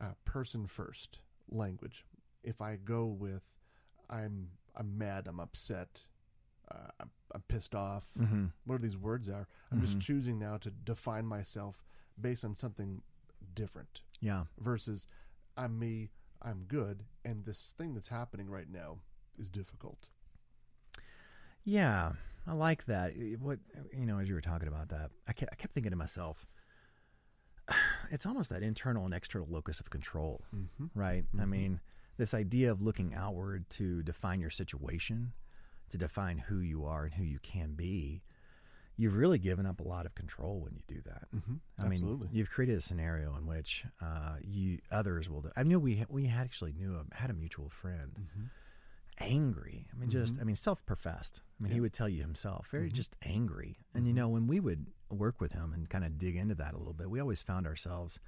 [0.00, 2.04] uh, person first language.
[2.42, 3.42] If I go with,
[4.08, 6.04] I'm I'm mad, I'm upset,
[6.70, 8.08] uh, I'm, I'm pissed off.
[8.18, 8.46] mm-hmm.
[8.64, 10.02] Whatever these words are, I'm just Mhm.
[10.02, 11.84] choosing now to define myself
[12.20, 13.02] based on something
[13.54, 14.46] different Yeah.
[14.58, 15.06] versus
[15.56, 16.10] I'm me,
[16.42, 18.98] I'm good, and this thing that's happening right now
[19.38, 20.08] is difficult.
[21.64, 22.12] Yeah,
[22.46, 23.12] I like that.
[23.40, 23.58] What
[23.92, 26.46] you know, as you were talking about that, I kept, I kept thinking to myself,
[28.10, 30.86] it's almost that internal and external locus of control, Mm-hmm.
[30.94, 31.24] right?
[31.34, 31.48] I Mhm.
[31.48, 31.80] mean,
[32.16, 35.32] this idea of looking outward to define your situation,
[35.90, 38.22] to define who you are and who you can be.
[38.98, 41.28] You've really given up a lot of control when you do that.
[41.34, 41.54] Mm-hmm.
[41.78, 42.28] I Absolutely.
[42.28, 45.42] mean, you've created a scenario in which uh, you others will.
[45.42, 48.44] Do, I knew we we actually knew a, had a mutual friend, mm-hmm.
[49.18, 49.86] angry.
[49.92, 50.40] I mean, just Mhm.
[50.40, 51.42] I mean, self-professed.
[51.60, 52.94] I mean, he would tell you himself, very Mhm.
[52.94, 53.78] just angry.
[53.94, 54.16] And you Mhm.
[54.16, 56.92] know, when we would work with him and kind of dig into that a little
[56.94, 58.18] bit, we always found ourselves,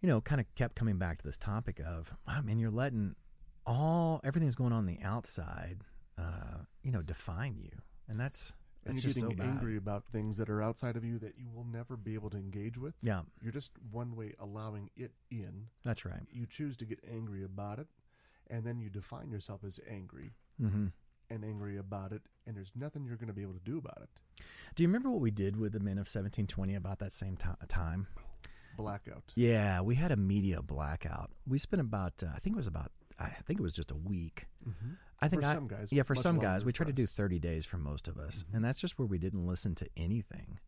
[0.00, 3.14] you know, kind of kept coming back to this topic of, I mean, you're letting
[3.66, 5.84] all everything's going on, on the outside,
[6.20, 7.70] uh, you know, define you,
[8.08, 8.52] and that's
[8.84, 11.48] and you're just getting so angry about things that are outside of you that you
[11.54, 12.94] will never be able to engage with.
[13.02, 15.66] Yeah, You're just one way allowing it in.
[15.84, 16.22] that's right.
[16.30, 17.88] You choose to get angry about it,
[18.48, 20.86] and then you define yourself as angry hmm
[21.32, 23.98] and angry about it, and there's nothing you're going to be able to do about
[24.02, 24.08] it.
[24.74, 27.48] Do you remember what we did with the men of 1720 about that same ti
[27.68, 28.08] time?
[28.76, 29.32] Blackout.
[29.36, 31.30] Yeah, we had a media blackout.
[31.46, 33.96] We spent about, uh, I think it was about, I think it was just a
[33.96, 34.46] week.
[34.68, 34.92] Mm-hmm.
[35.22, 37.38] I think for I, some guys, yeah, for some guys, we tried to do 30
[37.38, 38.54] days for most of us, Mhm.
[38.54, 40.58] and that's just where we didn't listen to anything.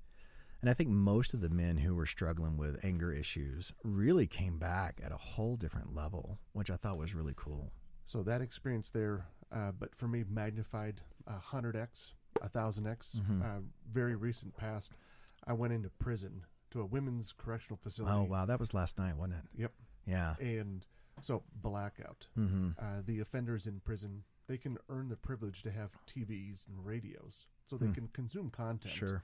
[0.60, 4.58] And I think most of the men who were struggling with anger issues really came
[4.58, 7.72] back at a whole different level, which I thought was really cool.
[8.04, 13.16] So that experience there, uh, but for me, magnified a hundred x, a thousand x.
[13.16, 13.42] Mhm.
[13.42, 13.60] Uh,
[13.90, 14.92] very recent past,
[15.44, 18.14] I went into prison to a women's correctional facility.
[18.14, 19.50] Oh wow, that was last night, wasn't it?
[19.60, 19.72] Yep.
[20.06, 20.36] Yeah.
[20.38, 20.86] And
[21.20, 22.26] so blackout.
[22.36, 22.70] Mm-hmm.
[22.78, 27.46] Uh, the offenders in prison they can earn the privilege to have TVs and radios,
[27.66, 27.92] so they Hmm.
[27.92, 28.94] can consume content.
[28.94, 29.22] Sure.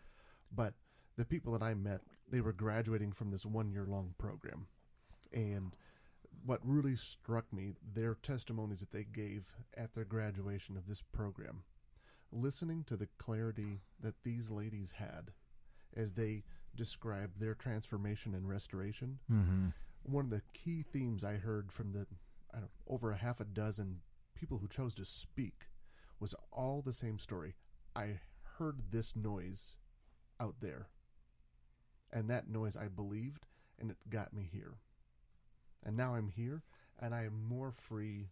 [0.53, 0.75] But
[1.17, 4.67] the people that I met, they were graduating from this one year long program.
[5.33, 5.75] And
[6.45, 11.65] what really struck me, their testimonies that they gave at their graduation of this program,
[12.31, 15.33] listening to the clarity that these ladies had
[15.97, 16.45] as they
[16.77, 19.69] described their transformation and restoration, Mm-hmm.
[20.05, 22.07] one of the key themes I heard from the
[22.55, 24.01] I don't over a half a dozen
[24.38, 25.66] people who chose to speak
[26.20, 27.55] was all the same story.
[27.96, 28.20] I
[28.59, 29.74] heard this noise
[30.40, 30.88] out there,
[32.12, 33.46] and that noise I believed,
[33.81, 34.74] and it got me here.
[35.85, 36.62] And now I'm here,
[37.01, 38.31] and I am more free,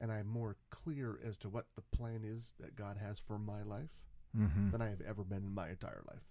[0.00, 3.62] and I'm more clear as to what the plan is that God has for my
[3.62, 3.90] life
[4.36, 4.70] Mm-hmm.
[4.72, 6.22] than I have ever been in my entire life.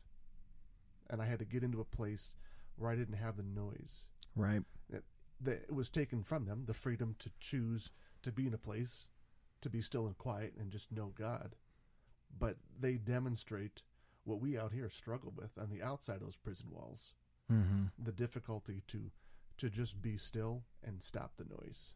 [1.10, 2.36] And I had to get into a place
[2.76, 4.62] where I didn't have the noise Right.
[5.42, 7.92] that it was taken from them the freedom to choose
[8.28, 9.08] to be in a place
[9.62, 11.56] to be still and quiet and just know God.
[12.38, 13.82] But they demonstrate
[14.26, 17.14] what we out here struggle with on the outside of those prison walls
[17.52, 17.86] Mm-hmm.
[18.04, 19.10] the difficulty to
[19.56, 21.94] to just be still and stop the noise.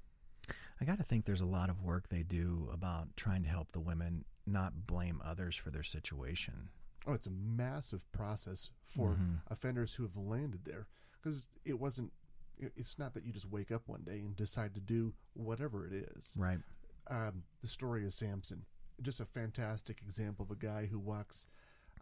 [0.79, 3.73] I got to think there's a lot of work they do about trying to help
[3.73, 6.69] the women not blame others for their situation.
[7.05, 9.41] Oh, it's a massive process for Mhm.
[9.47, 12.13] offenders who have landed there because it wasn't.
[12.61, 15.85] It- It's not that you just wake up one day and decide to do whatever
[15.87, 16.35] it is.
[16.37, 16.59] Right.
[17.07, 18.65] um, the story of Samson.
[19.01, 21.47] Just a fantastic example of a guy who walks,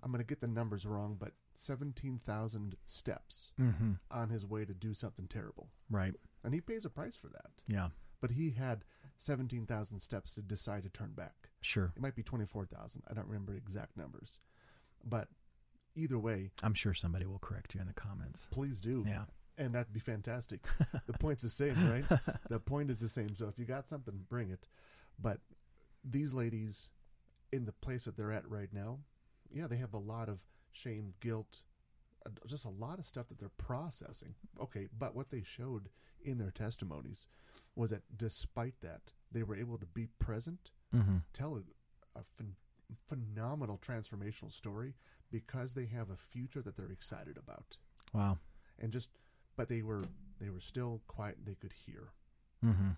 [0.03, 3.93] I'm going to get the numbers wrong, but 17,000 steps Mm-hmm.
[4.11, 5.69] on his way to do something terrible.
[5.89, 6.13] Right.
[6.43, 7.51] And he pays a price for that.
[7.67, 7.89] Yeah.
[8.21, 8.83] But he had
[9.17, 11.49] 17,000 steps to decide to turn back.
[11.61, 11.91] Sure.
[11.95, 13.03] It might be 24,000.
[13.09, 14.39] I don't remember exact numbers.
[15.05, 15.29] But
[15.95, 18.47] either way, I'm sure somebody will correct you in the comments.
[18.51, 19.05] please do.
[19.07, 19.25] Yeah.
[19.59, 20.61] And that'd be fantastic.
[21.05, 22.05] the point's the same, right?
[22.49, 23.35] the point is the same.
[23.35, 24.67] So if you got something, bring it.
[25.21, 25.39] But
[26.03, 26.89] these ladies,
[27.51, 28.99] in the place that they're at right now,
[29.51, 30.39] yeah, they have a lot of
[30.71, 31.57] shame, guilt,
[32.47, 34.33] just a lot of stuff that they're processing.
[34.61, 35.89] Okay, but what they showed
[36.23, 37.27] in their testimonies
[37.75, 41.17] was that despite that, they were able to be present, Mm-hmm.
[41.33, 41.55] tell
[42.15, 42.55] a, a phen-
[43.07, 44.95] phenomenal transformational story
[45.31, 47.77] because they have a future that they're excited about,
[48.13, 48.37] Wow.
[48.79, 49.11] and just
[49.59, 50.05] but they were
[50.39, 51.35] they were still quiet.
[51.37, 52.13] and They could hear.
[52.65, 52.91] Mm-hmm.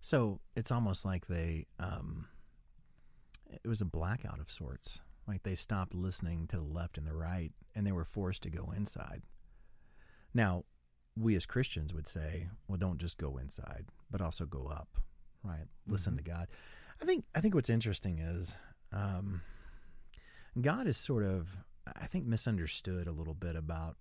[0.00, 2.28] So it's almost like they, um,
[3.62, 5.00] it was a blackout of sorts.
[5.28, 8.50] Like they stopped listening to the left and the right, and they were forced to
[8.50, 9.20] go inside.
[10.32, 10.64] Now,
[11.14, 14.88] we as Christians would say, well, don't just go inside, but also go up,
[15.42, 15.66] right?
[15.86, 16.18] Listen Mhm.
[16.18, 16.48] to God.
[17.02, 17.26] I think.
[17.34, 18.56] I think what's interesting is,
[18.92, 19.42] um,
[20.58, 21.48] God is sort of,
[21.86, 23.98] I think, misunderstood a little bit about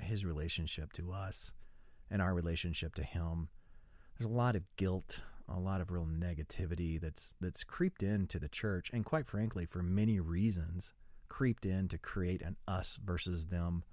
[0.00, 1.52] His relationship to us
[2.10, 3.48] and our relationship to Him
[4.18, 8.48] there's a lot of guilt, a lot of real negativity that's that's creeped into the
[8.48, 10.94] church, and quite frankly, for many reasons,
[11.28, 13.84] creeped in to create an us versus them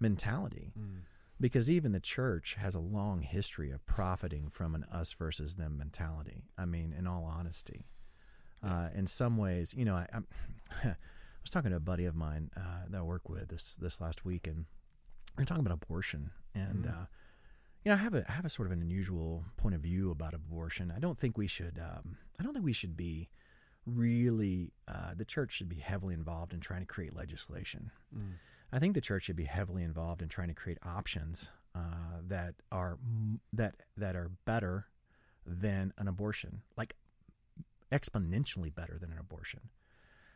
[0.00, 0.72] mentality.
[1.40, 5.76] Because even the church has a long history of profiting from an us versus them
[5.76, 6.44] mentality.
[6.56, 7.86] I mean, in all honesty,
[8.62, 10.26] uh, in some ways, you know, I, I'm,
[10.84, 10.94] I
[11.42, 14.24] was talking to a buddy of mine uh, that I work with this this last
[14.24, 14.66] week, and
[15.36, 17.02] we are talking about abortion, and Mhm.
[17.02, 17.06] uh,
[17.84, 20.10] you know, I have a I have a sort of an unusual point of view
[20.10, 20.90] about abortion.
[20.90, 21.78] I don't think we should.
[21.78, 23.28] Um, I don't think we should be
[23.86, 24.72] really.
[24.86, 27.90] Uh, the church should be heavily involved in trying to create legislation.
[28.14, 28.34] Mm.
[28.70, 32.54] I think the church should be heavily involved in trying to create options uh, that
[32.70, 32.98] are
[33.52, 34.86] that that are better
[35.44, 36.94] than an abortion, like
[37.90, 39.68] exponentially better than an abortion.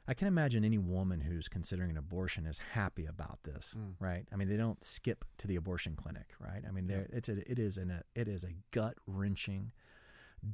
[0.09, 3.95] I can imagine any woman who's considering an abortion is happy about this, Mm.
[3.99, 4.29] right?
[4.33, 6.63] I mean, they don't skip to the abortion clinic, right?
[6.67, 9.73] I mean, there it's a, it is an, a it is a gut wrenching,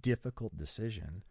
[0.00, 1.22] difficult decision,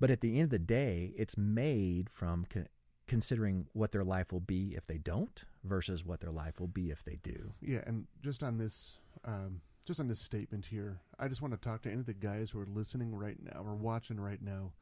[0.00, 2.68] but at the end of the day, it's made from con-
[3.06, 6.90] considering what their life will be if they don't versus what their life will be
[6.90, 7.52] if they do.
[7.60, 11.60] Yeah, and just on this, um, just on this statement here, I just want to
[11.60, 14.72] talk to any of the guys who are listening right now or watching right now.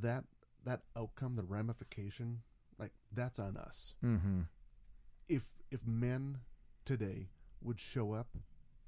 [0.00, 0.24] That
[0.64, 2.40] that outcome, the ramification,
[2.78, 3.94] like that's on us.
[4.04, 4.40] Mm-hmm.
[5.28, 6.38] If if men
[6.84, 7.28] today
[7.62, 8.28] would show up,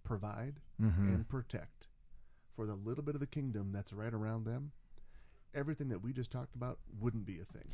[0.04, 1.08] provide, Mm-hmm.
[1.14, 1.86] and protect
[2.54, 4.72] for the little bit of the kingdom that's right around them,
[5.54, 7.68] everything that we just talked about wouldn't be a thing.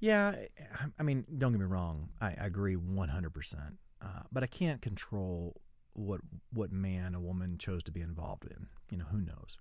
[0.00, 0.34] Yeah,
[0.74, 2.08] I- I mean, don't get me wrong.
[2.20, 3.78] I, I agree one hundred percent.
[4.00, 5.60] Uh, But I can't control
[5.94, 6.20] what
[6.52, 8.66] what man a woman chose to be involved in.
[8.90, 9.56] You know, who knows?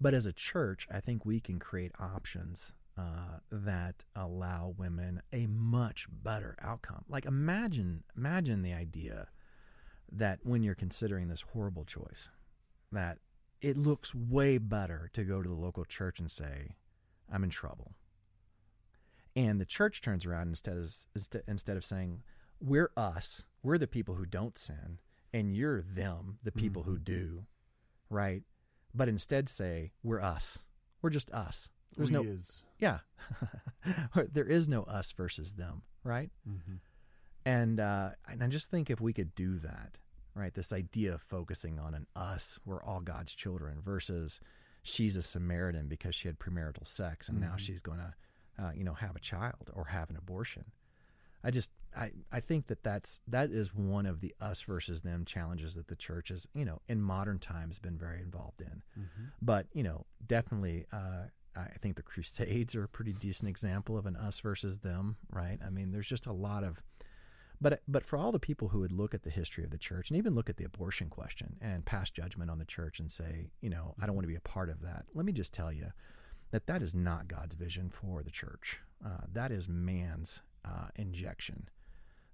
[0.00, 5.46] But as a church, I think we can create options uh, that allow women a
[5.46, 7.04] much better outcome.
[7.08, 9.28] Like imagine imagine the idea
[10.12, 12.30] that when you're considering this horrible choice,
[12.92, 13.18] that
[13.60, 16.76] it looks way better to go to the local church and say,
[17.30, 17.94] "I'm in trouble."
[19.34, 22.22] And the church turns around instead of instead, instead of saying,
[22.60, 23.44] "We're us.
[23.62, 25.00] We're the people who don't sin,
[25.32, 27.46] and you're them, the people who do."
[28.08, 28.44] Right?
[28.94, 30.60] But instead say, "We're us.
[31.02, 32.62] We're just us." There's we no is.
[32.78, 32.98] yeah.
[34.32, 36.30] there is no us versus them, right?
[36.48, 36.74] Mm-hmm.
[37.46, 39.96] And uh, and I just think if we could do that,
[40.34, 40.54] right?
[40.54, 44.40] This idea of focusing on an us, we're all God's children, versus
[44.82, 47.58] she's a Samaritan because she had premarital sex and now Mhm.
[47.58, 48.14] she's going to,
[48.62, 50.64] uh, you know, have a child or have an abortion.
[51.42, 55.26] I just I I think that that's that is one of the us versus them
[55.26, 59.24] challenges that the church has, you know, in modern times been very involved in Mm-hmm.
[59.42, 61.24] but you know definitely uh,
[61.56, 65.58] i think the crusades are a pretty decent example of an us versus them right?
[65.64, 66.80] I mean there's just a lot of
[67.60, 70.10] but but for all the people who would look at the history of the church
[70.10, 73.50] and even look at the abortion question and pass judgment on the church and say
[73.60, 75.72] you know i don't want to be a part of that let me just tell
[75.72, 75.90] you
[76.54, 78.78] that that is not god's vision for the church.
[79.04, 81.68] Uh, that is man's uh, injection.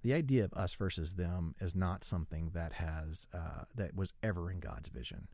[0.03, 4.51] The idea of us versus them is not something that has uh, that was ever
[4.51, 5.27] in god's vision.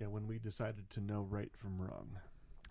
[0.00, 2.10] Yeah, when we decided to know right from wrong,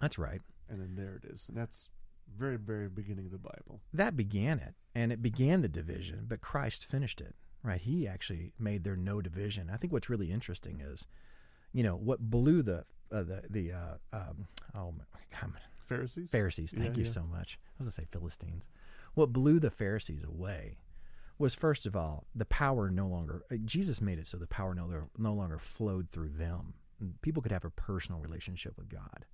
[0.01, 1.89] that's right and then there it is, and that's
[2.37, 3.81] very, very beginning of the Bible.
[3.93, 8.53] that began it and it began the division but christ finished it right he actually
[8.59, 11.05] made there no division i think what's really interesting is
[11.73, 15.03] you know what blew the uh, the the uh, um, oh my
[15.41, 15.51] God,
[15.87, 16.29] Pharisees.
[16.31, 17.09] pharisees thank Yeah, you yeah.
[17.11, 18.69] so much i was going to say philistines
[19.13, 20.77] what blew the pharisees away
[21.37, 24.73] was first of all the power no longer uh, jesus made it so the power
[24.73, 26.73] no, longer- no longer flowed through them
[27.21, 29.25] people could have a personal relationship with god.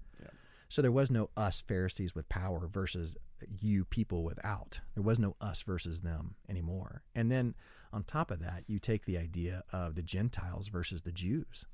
[0.70, 3.16] So there was no us Pharisees with power versus
[3.62, 4.80] you people without.
[4.96, 7.04] There was no us versus them anymore.
[7.16, 7.56] And then
[7.94, 11.66] on top of that, you take the idea of the Gentiles versus the Jews.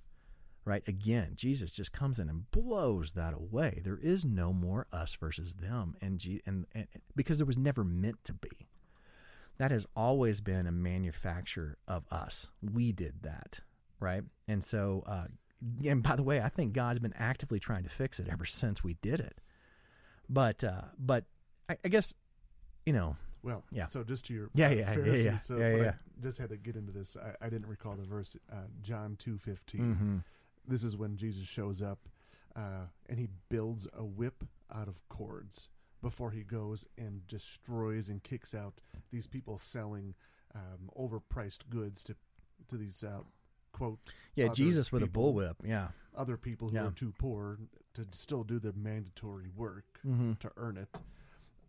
[0.66, 0.84] Right?
[0.88, 3.82] Again, Jesus just comes in and blows that away.
[3.84, 6.88] There is no more us versus them and, G- and, and
[7.18, 8.70] because there was never meant to be.
[9.58, 12.50] That has always been a manufacture of us.
[12.62, 13.60] We did that,
[14.00, 14.24] right?
[14.48, 15.26] And so uh,
[15.86, 18.84] and by the way, I think God's been actively trying to fix it ever since
[18.84, 19.40] we did it.
[20.30, 21.26] But uh, but
[21.70, 22.14] I, I guess
[22.86, 23.86] you know Well, Yeah.
[23.88, 25.38] So just to your Yeah, uh, yeah, yeah, yeah.
[25.38, 25.90] So Yeah, yeah.
[25.90, 27.16] I just had to get into this.
[27.18, 28.36] I, I didn't recall the verse.
[28.52, 29.96] Uh, John two fifteen.
[29.96, 30.18] hmm
[30.68, 32.00] This is when Jesus shows up,
[32.56, 34.44] uh, and he builds a whip
[34.74, 35.70] out of cords
[36.02, 38.74] before he goes and destroys and kicks out
[39.12, 40.14] these people selling
[40.56, 42.16] um, overpriced goods to
[42.70, 43.20] to these uh,
[43.74, 44.00] quote
[44.36, 46.86] yeah Jesus with a bullwhip yeah other people who Yeah.
[46.88, 47.58] are too poor
[47.96, 50.90] to still do their mandatory work hmm to earn it.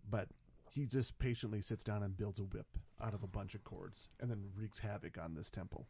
[0.09, 0.28] But
[0.70, 2.66] he just patiently sits down and builds a whip
[3.02, 5.86] out of a bunch of cords and then wreaks havoc on this temple.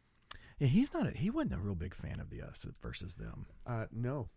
[0.59, 3.45] yeah, he's not a, he wasn't a real big fan of the us versus them
[3.67, 4.29] Uh, no,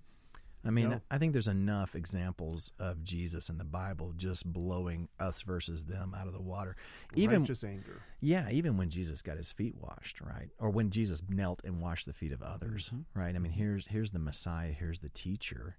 [0.64, 1.00] I mean, No.
[1.10, 6.14] I think there's enough examples of Jesus in the Bible just blowing us versus them
[6.14, 6.76] out of the water.
[7.14, 8.02] Even righteous anger.
[8.20, 10.50] yeah, even when Jesus got his feet washed, right?
[10.58, 13.04] Or when Jesus knelt and washed the feet of others, Mhm.
[13.14, 13.34] right?
[13.34, 15.76] I mean, here's here's the Messiah, here's the teacher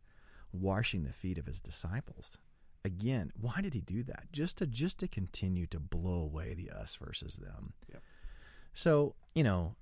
[0.53, 2.37] washing the feet of his disciples.
[2.85, 4.31] Again, why did he do that?
[4.31, 7.73] Just to just to continue to blow away the us versus them.
[7.91, 8.01] Yep.
[8.73, 9.75] So, you know,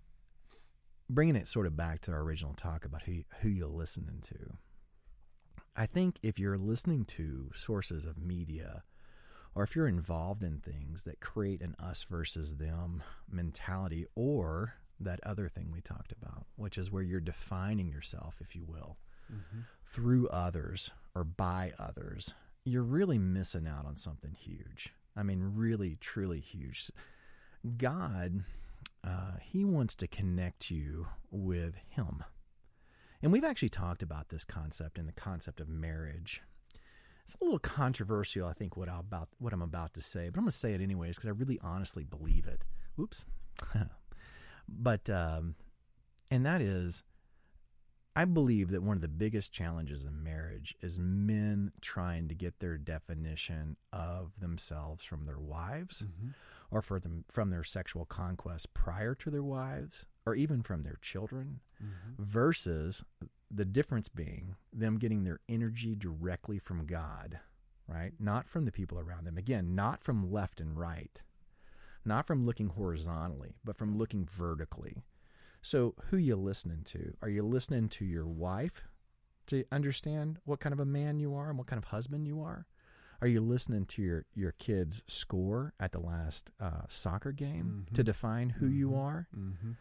[1.10, 4.58] bringing it sort of back to our original talk about who who you're listening to.
[5.78, 8.84] I think if you're listening to sources of media
[9.54, 15.20] or if you're involved in things that create an us versus them mentality or that
[15.24, 18.98] other thing we talked about, which is where you're defining yourself, if you will,
[19.32, 19.60] Mm-hmm.
[19.86, 24.94] through others or by others, you're really missing out on something huge.
[25.18, 26.90] I mean, really, truly huge.
[27.78, 28.46] God,
[29.04, 32.24] uh, He wants to connect you with Him.
[33.22, 36.42] And we've actually talked about this concept in the concept of marriage.
[37.26, 40.38] It's a little controversial, I think, what, I about, what I'm about to say, but
[40.38, 42.64] I'm going to say it anyways because I really honestly believe it.
[43.00, 43.26] Oops.
[44.70, 45.56] but, um,
[46.32, 47.04] and that is,
[48.16, 52.60] I believe that one of the biggest challenges in marriage is men trying to get
[52.60, 56.30] their definition of themselves from their wives Mm-hmm.
[56.72, 60.98] or for them from their sexual conquest prior to their wives or even from their
[61.02, 62.24] children Mm-hmm.
[62.24, 63.04] versus
[63.52, 67.40] the difference being them getting their energy directly from God,
[67.88, 68.14] right?
[68.20, 69.38] Not from the people around them.
[69.38, 71.22] Again, not from left and right,
[72.04, 75.04] not from looking horizontally, but from looking vertically.
[75.62, 77.14] So, who you listening to?
[77.22, 78.88] Are you listening to your wife
[79.46, 82.42] to understand what kind of a man you are and what kind of husband you
[82.42, 82.66] are?
[83.22, 87.94] Are you listening to your your kids' score at the last uh, soccer game Mhm.
[87.94, 88.98] to define who you Mhm.
[88.98, 89.28] are?
[89.36, 89.72] Mm-hmm.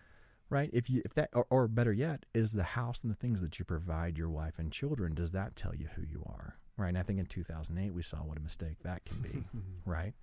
[0.48, 0.70] Right?
[0.72, 3.58] If you if that or, or better yet is the house and the things that
[3.58, 6.88] you provide your wife and children does that tell you who you are right?
[6.88, 9.44] And i think in 2008 we saw what a mistake that can be
[9.86, 10.14] right?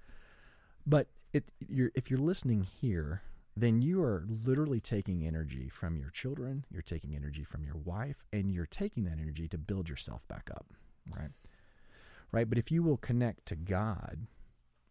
[0.86, 3.22] But it you're if you're listening here
[3.56, 8.24] then you are literally taking energy from your children you're taking energy from your wife
[8.32, 10.66] and you're taking that energy to build yourself back up
[11.16, 11.30] right?
[12.32, 12.50] Right?
[12.50, 14.28] But if you will connect to god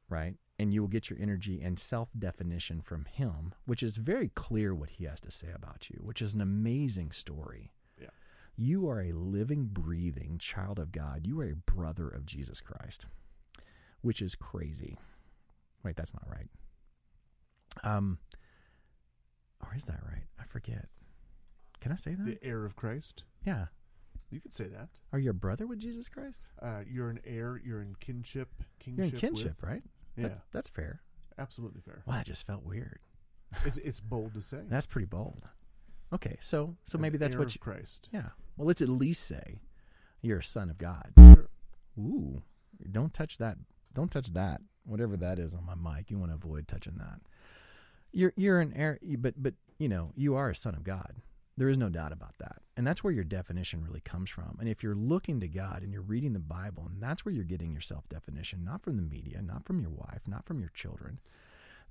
[0.08, 4.28] right and you will get your energy and self definition from him, which is very
[4.28, 7.72] clear what he has to say about you, which is an amazing story.
[8.00, 8.08] Yeah.
[8.56, 11.26] You are a living, breathing child of God.
[11.26, 13.06] You are a brother of Jesus Christ,
[14.02, 14.98] which is crazy.
[15.82, 16.48] Wait, that's not right.
[17.82, 18.18] Um,
[19.62, 20.24] or is that right?
[20.40, 20.88] I forget.
[21.80, 22.24] Can I say that?
[22.24, 23.24] The heir of Christ.
[23.44, 23.66] yeah.
[24.30, 24.88] You could say that.
[25.12, 26.46] Are you a brother with Jesus Christ?
[26.62, 27.60] Uh, you're an heir.
[27.62, 28.48] You're in kinship.
[28.86, 29.82] You're in kinship, with- right?
[30.16, 31.00] Yeah, That's, that's fair.
[31.38, 32.02] absolutely fair.
[32.06, 32.98] Wow, that just felt weird.
[33.66, 34.60] It's, it's bold to say.
[34.68, 35.42] That's pretty bold.
[36.12, 37.58] Okay, so so maybe that's what you.
[37.60, 38.08] Christ.
[38.10, 38.30] Yeah.
[38.56, 39.60] Well, let's at least say
[40.22, 41.12] you're a son of God.
[41.18, 41.50] Sure.
[41.98, 42.42] Ooh,
[42.90, 43.58] don't touch that.
[43.94, 44.62] Don't touch that.
[44.84, 47.20] Whatever that is on my mic, you want to avoid touching that.
[48.10, 51.16] You're you're an heir, but but you know you are a son of God.
[51.56, 54.56] There is no doubt about that, and that's where your definition really comes from.
[54.58, 57.44] And if you're looking to God and you're reading the Bible, and that's where you're
[57.44, 60.70] getting your self definition, not from the media, not from your wife, not from your
[60.70, 61.20] children,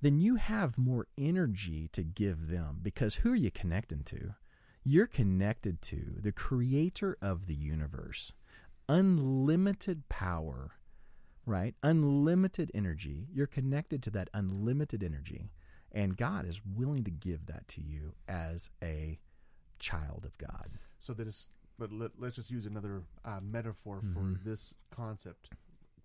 [0.02, 4.34] then you have more energy to give them because who are you connecting to?
[4.84, 8.34] You're connected to the creator of the universe,
[8.90, 10.72] unlimited power,
[11.46, 11.76] right?
[11.84, 13.28] Unlimited energy.
[13.32, 15.52] You're connected to that unlimited energy,
[15.92, 19.20] and God is willing to give that to you as a
[19.82, 20.70] child of God.
[21.00, 24.14] So that is, but let, let's just use another uh, metaphor Mhm.
[24.14, 25.50] for this concept.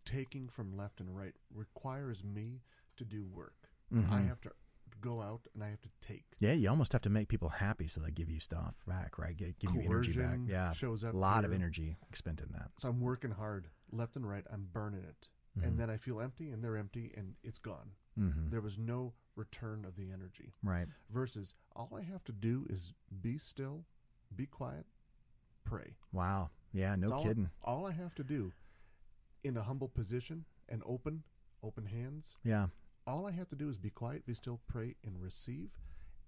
[0.04, 2.62] Taking from left and right requires me
[2.96, 3.68] to do work.
[3.92, 4.28] I Mhm.
[4.28, 4.52] have to
[5.00, 6.24] go out and I have to take.
[6.40, 9.36] Yeah, you almost have to make people happy so they give you stuff back, right?
[9.36, 10.38] Give, give you energy back.
[10.46, 11.12] Yeah, shows up.
[11.14, 12.70] a lot of energy expended in that.
[12.78, 14.44] So I'm working hard, left and right.
[14.50, 15.64] I'm burning it, Mhm.
[15.64, 17.92] and then I feel empty, and they're empty, and it's gone.
[18.18, 18.50] Mhm.
[18.50, 20.54] There was no return of the energy.
[20.62, 20.88] Right.
[21.10, 23.84] Versus, all I have to do is be still,
[24.34, 24.86] be quiet,
[25.64, 25.96] pray.
[26.12, 26.50] Wow.
[26.72, 27.50] Yeah, no all, kidding.
[27.62, 28.52] All I have to do
[29.44, 31.22] in a humble position and open,
[31.62, 32.68] open hands, Yeah.
[33.06, 35.78] all I have to do is be quiet, be still, pray, and receive.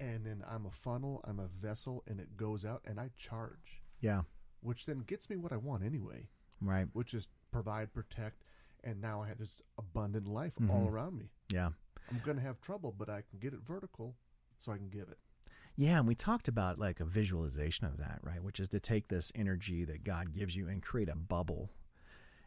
[0.00, 3.82] And then I'm a funnel, I'm a vessel, and it goes out and I charge,
[4.00, 4.22] Yeah.
[4.60, 6.28] which then gets me what I want anyway,
[6.60, 6.88] Right.
[6.94, 8.44] which is provide, protect,
[8.84, 10.70] and now I have this abundant life Mhm.
[10.70, 11.30] all around me.
[11.50, 11.70] Yeah.
[12.10, 14.16] I'm going to have trouble, but I can get it vertical
[14.58, 15.18] so I can give it.
[15.76, 18.42] Yeah, and we talked about like a visualization of that, right?
[18.42, 21.70] Which is to take this energy that God gives you and create a bubble,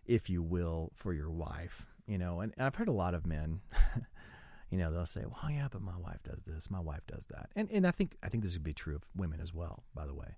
[0.05, 1.85] if you will, for your wife.
[2.07, 3.61] You know, and, and I've heard a lot of men,
[4.69, 7.51] you know, they'll say, "Well, yeah, but my wife does this, my wife does that,"
[7.55, 9.83] and and I think I think this would be true of women as well.
[9.93, 10.35] By the way,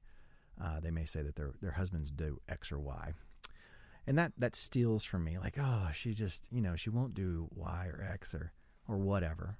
[0.61, 3.13] uh, they may say that their their husbands do X or Y,
[4.07, 5.37] and that that steals from me.
[5.37, 8.53] Like, oh, she just you know she won't do Y or X or
[8.87, 9.57] or whatever.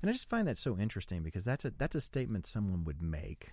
[0.00, 3.02] And I just find that so interesting because that's a that's a statement someone would
[3.02, 3.52] make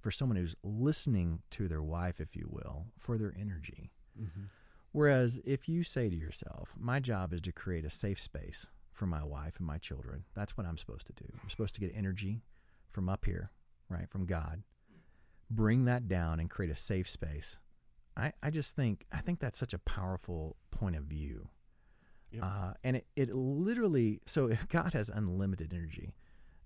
[0.00, 3.90] for someone who's listening to their wife, if you will, for their energy.
[4.20, 4.44] Mm-hmm.
[4.92, 9.06] Whereas if you say to yourself, "My job is to create a safe space for
[9.06, 11.26] my wife and my children," that's what I'm supposed to do.
[11.42, 12.42] I'm supposed to get energy
[12.90, 13.50] from up here,
[13.88, 14.62] right, from God,
[15.50, 17.58] bring that down and create a safe space.
[18.16, 21.48] I, I just think I think that's such a powerful point of view.
[22.32, 22.42] Yep.
[22.44, 26.14] Uh, and it, it literally, so if God has unlimited energy,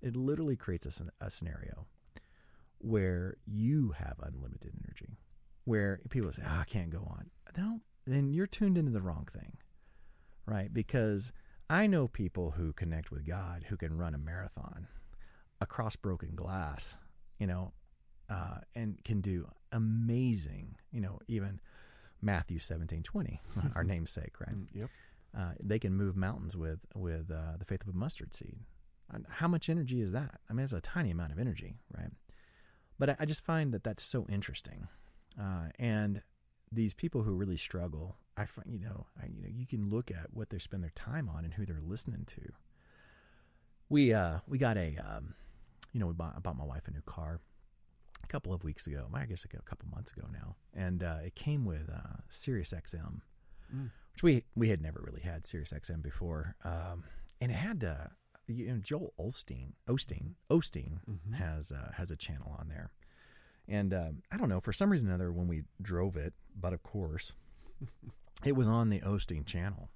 [0.02, 1.86] it literally creates a, a scenario
[2.78, 5.16] where you have unlimited energy,
[5.64, 7.30] where people say, oh, I can't go on.
[7.56, 9.56] No, then you're tuned into the wrong thing,
[10.46, 10.72] right?
[10.72, 11.32] Because
[11.70, 14.88] I know people who connect with God who can run a marathon
[15.60, 16.96] across broken glass,
[17.38, 17.72] you know,
[18.34, 21.60] uh, and can do amazing, you know, even
[22.20, 23.40] Matthew seventeen twenty,
[23.74, 24.54] our namesake, right?
[24.54, 24.90] Mm, yep.
[25.36, 28.56] uh, they can move mountains with with uh, the faith of a mustard seed.
[29.12, 30.40] And how much energy is that?
[30.48, 32.10] I mean, it's a tiny amount of energy, right?
[32.98, 34.88] But I, I just find that that's so interesting,
[35.40, 36.22] uh, and
[36.72, 40.10] these people who really struggle, I find you know, I, you know, you can look
[40.10, 42.52] at what they spend their time on and who they're listening to.
[43.90, 45.34] We uh, we got a, um,
[45.92, 47.40] you know, we bought, I bought my wife a new car
[48.24, 49.06] a couple of weeks ago.
[49.14, 53.20] I guess a couple months ago now, and uh, it came with uh, Sirius XM
[53.74, 53.90] Mm.
[54.12, 57.04] which we we had never really had Sirius XM before, um,
[57.40, 58.08] and it had uh,
[58.46, 61.34] you know, Joel Osteen Osteen Osteen Mhm.
[61.34, 62.90] has uh, has a channel on there,
[63.66, 66.72] and um, I don't know for some reason or other when we drove it, but
[66.74, 67.32] of course,
[68.44, 69.88] it was on the Osteen channel,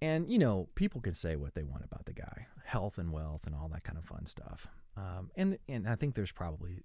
[0.00, 3.42] and you know people can say what they want about the guy, health and wealth
[3.46, 4.66] and all that kind of fun stuff,
[4.96, 6.80] um, and and I think there's probably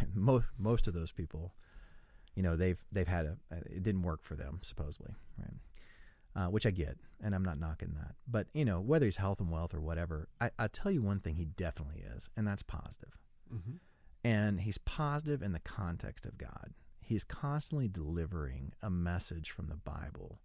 [0.14, 1.54] most most of those people
[2.34, 3.36] you know they've they've had a
[3.66, 5.54] it didn't work for them supposedly right?
[6.34, 8.14] Uh, which i get and i'm not knocking that.
[8.26, 11.20] But you know whether he's health and wealth or whatever I, i'll tell you one
[11.20, 13.18] thing he definitely is and that's positive.
[13.52, 13.72] Mm-hmm.
[14.24, 16.72] and he's positive in the context of god.
[17.04, 20.38] He's constantly delivering a message from the bible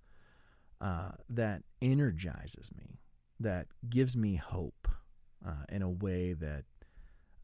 [0.81, 2.99] uh, that energizes me
[3.39, 4.87] that gives me hope
[5.47, 6.65] uh, in a way that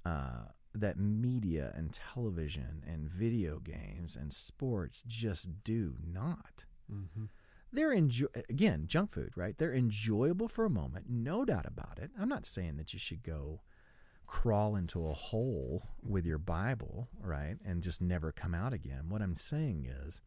[0.06, 6.66] uh, that media and television and video games and sports just do not.
[6.92, 7.26] Mm-hmm.
[7.72, 9.58] They're enjoy again junk food, right?
[9.58, 12.12] They're enjoyable for a moment, no doubt about it.
[12.20, 13.62] I'm not saying that you should go
[14.28, 19.10] crawl into a hole with your Bible, right, and just never come out again.
[19.10, 20.22] What I'm saying is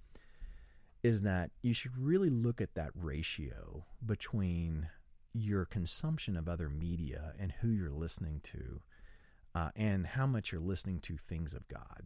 [1.02, 4.88] is that you should really look at that ratio between
[5.32, 8.80] your consumption of other media and who you're listening to
[9.56, 12.02] uh, and how much you're listening to things of God.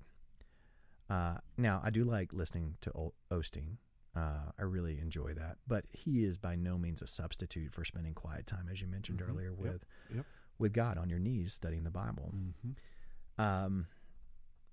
[1.08, 3.78] Uh, now, I do like listening to o- Osteen.
[4.14, 8.14] Uh, I really enjoy that, but he is by no means a substitute for spending
[8.14, 9.28] quiet time, as you mentioned Mhm.
[9.28, 9.84] earlier, with
[10.14, 10.26] Yep.
[10.58, 12.32] with God on your knees studying the Bible.
[12.34, 13.40] Mm-hmm.
[13.40, 13.86] Um,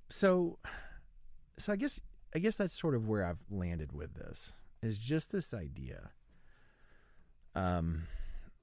[0.10, 0.60] so,
[1.58, 2.00] so I guess
[2.36, 4.54] I guess that's sort of where I've landed with this
[4.84, 6.12] is just this idea,
[7.56, 8.08] um,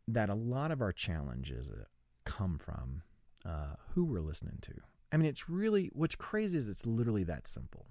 [0.07, 1.85] that a lot of our challenges uh,
[2.25, 3.03] come from
[3.45, 4.75] uh, who we're listening to.
[5.13, 7.87] I mean, it's really what's crazy is it's literally that simple.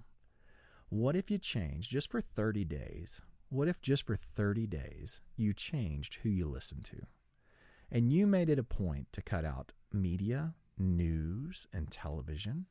[0.88, 3.20] What if you change just for thirty days?
[3.48, 7.06] What if just for thirty days you changed who you listen to?
[7.90, 12.66] And you made it a point to cut out media, news, and television,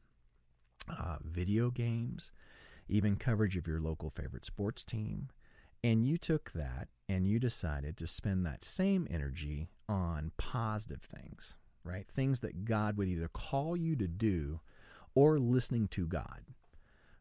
[0.89, 2.31] uh, video games,
[2.89, 5.29] even coverage of your local favorite sports team.
[5.84, 11.55] And you took that and you decided to spend that same energy on positive things,
[11.84, 12.07] right?
[12.07, 14.59] Things that God would either call you to do
[15.15, 16.41] or listening to God,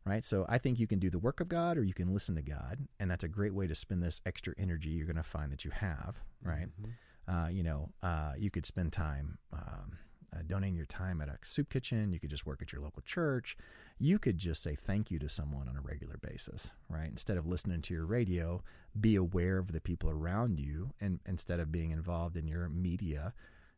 [0.04, 0.24] right?
[0.24, 2.42] So I think you can do the work of God or you can listen to
[2.42, 2.86] God.
[2.98, 5.64] And that's a great way to spend this extra energy you're going to find that
[5.64, 6.68] you have, right?
[6.80, 6.92] Mhm.
[7.28, 9.98] Uh, you know, uh, you could spend time, um,
[10.34, 12.12] uh, donating your time at a soup kitchen.
[12.12, 13.56] You could just work at your local church.
[13.98, 17.08] You could just say thank you to someone on a regular basis, right?
[17.08, 18.64] Instead of listening to your radio,
[18.98, 20.94] be aware of the people around you.
[21.00, 23.34] And instead of being involved in your media,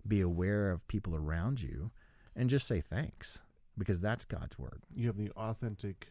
[0.07, 1.91] be aware of people around you
[2.37, 3.39] and just say thanks
[3.79, 4.83] because that's God's word.
[4.95, 6.09] You have the authentic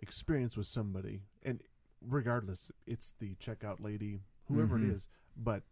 [0.00, 1.62] experience with somebody, and
[2.00, 4.84] regardless, it's the checkout lady, whoever Mhm.
[4.84, 5.62] it is, but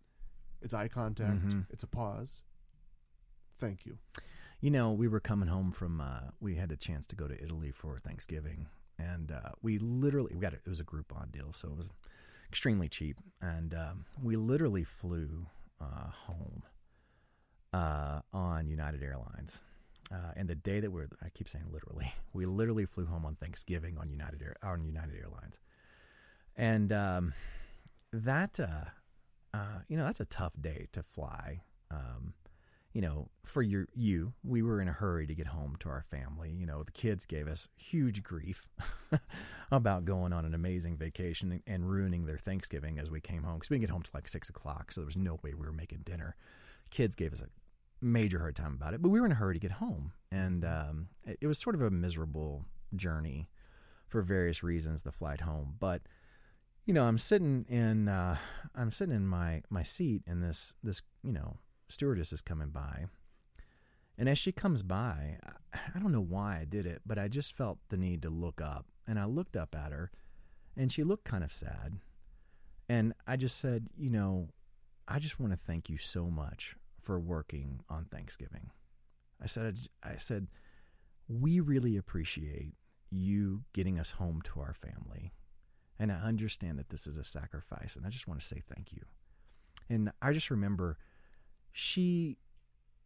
[0.61, 1.67] it's eye contact, Mhm.
[1.71, 2.43] it's a pause.
[3.59, 3.99] Thank you.
[4.61, 6.01] You know, we were coming home from.
[6.01, 8.69] Uh, we had a chance to go to Italy for Thanksgiving,
[8.99, 11.91] and uh, we literally we got a, it was a Groupon deal, so it was
[12.49, 15.47] extremely cheap, and um, we literally flew
[15.81, 16.63] uh, home
[17.73, 19.61] uh, on United Airlines.
[20.13, 23.25] Uh, and the day that we we're, I keep saying literally, we literally flew home
[23.25, 25.59] on Thanksgiving on United Air, on United Airlines,
[26.57, 27.33] and um,
[28.13, 28.91] that uh,
[29.55, 31.63] uh, you know that's a tough day to fly.
[31.91, 32.35] Um,
[32.93, 36.05] you know, for your you, we were in a hurry to get home to our
[36.11, 36.51] family.
[36.51, 38.69] You know, the kids gave us huge grief
[39.73, 43.55] about going on an amazing vacation and, and ruining their Thanksgiving as we came home
[43.55, 45.65] because we didn't get home till like six o'clock, so there was no way we
[45.65, 46.37] were making dinner.
[46.91, 47.47] Kids gave us a
[48.03, 50.65] major hard time about it, but we were in a hurry to get home, and
[50.65, 53.49] um, it, it was sort of a miserable journey
[54.09, 55.03] for various reasons.
[55.03, 56.03] The flight home, but
[56.85, 58.37] you know, I'm sitting in uh,
[58.75, 63.07] I'm sitting in my my seat, and this this you know stewardess is coming by.
[64.19, 67.29] And as she comes by, I- I don't know why I did it, but I
[67.29, 68.87] just felt the need to look up.
[69.07, 70.11] And I looked up at her,
[70.77, 71.99] and she looked kind of sad.
[72.91, 74.49] And I just said, You know,
[75.09, 78.71] I just want to thank you so much for working on Thanksgiving.
[79.43, 80.47] I said, I said,
[81.29, 82.75] we really appreciate
[83.11, 85.33] you getting us home to our family.
[85.99, 88.93] And I understand that this is a sacrifice, and I just want to say thank
[88.93, 89.03] you.
[89.91, 90.99] And I just remember
[91.73, 92.39] she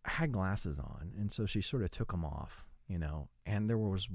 [0.05, 3.79] had glasses on, and so she sort of took them off, you know, and there
[3.79, 4.09] was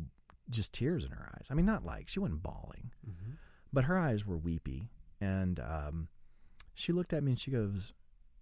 [0.49, 1.47] just tears in her eyes.
[1.49, 3.31] I mean, not like she wasn't bawling, Mm-hmm.
[3.73, 4.89] but her eyes were weepy.
[5.19, 6.07] And um,
[6.73, 7.93] she looked at me and she goes,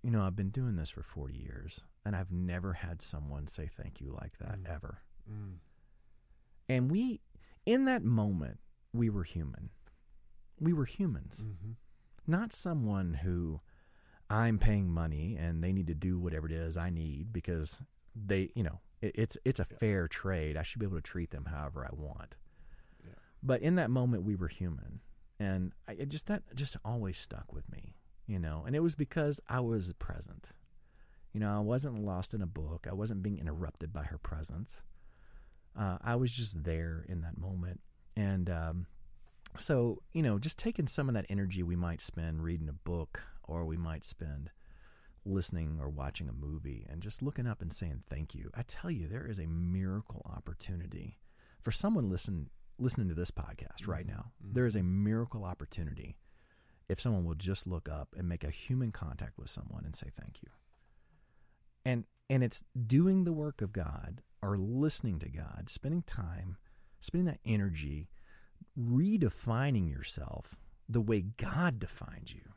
[0.04, 3.68] You know, I've been doing this for 40 years, and I've never had someone say
[3.76, 4.70] thank you like that Mm.
[4.70, 5.00] ever.
[5.30, 5.58] Mm.
[6.70, 7.20] And we,
[7.66, 8.60] in that moment,
[8.94, 9.70] we were human.
[10.60, 11.72] We were humans, Mm-hmm.
[12.28, 13.60] not someone who
[14.30, 17.82] I'm paying money and they need to do whatever it is I need because
[18.16, 19.78] they, you know, it, it's it's a Yeah.
[19.80, 20.56] fair trade.
[20.58, 22.36] I should be able to treat them however I want.
[23.04, 23.14] Yeah.
[23.42, 25.00] But in that moment, we were human,
[25.40, 27.96] and I it just that just always stuck with me,
[28.30, 28.64] you know.
[28.66, 30.50] And it was because I was present.
[31.34, 32.88] You know, I wasn't lost in a book.
[32.90, 34.82] I wasn't being interrupted by her presence.
[35.78, 37.82] Uh, I was just there in that moment,
[38.16, 38.86] and um,
[39.58, 43.22] so you know, just taking some of that energy we might spend reading a book,
[43.44, 44.50] or we might spend
[45.26, 48.50] listening or watching a movie, and just looking up and saying thank you.
[48.56, 51.20] I tell you, there is a miracle opportunity
[51.62, 52.50] for someone listen
[52.80, 54.10] listening to this podcast right Mhm.
[54.16, 54.32] now.
[54.44, 54.54] Mhm.
[54.54, 56.16] There is a miracle opportunity
[56.90, 60.08] if someone will just look up and make a human contact with someone and say
[60.20, 60.50] thank you.
[61.86, 66.58] And and it's doing the work of God or listening to God, spending time,
[67.00, 68.10] spending that energy
[68.80, 70.56] redefining yourself
[70.88, 72.54] the way God defines you,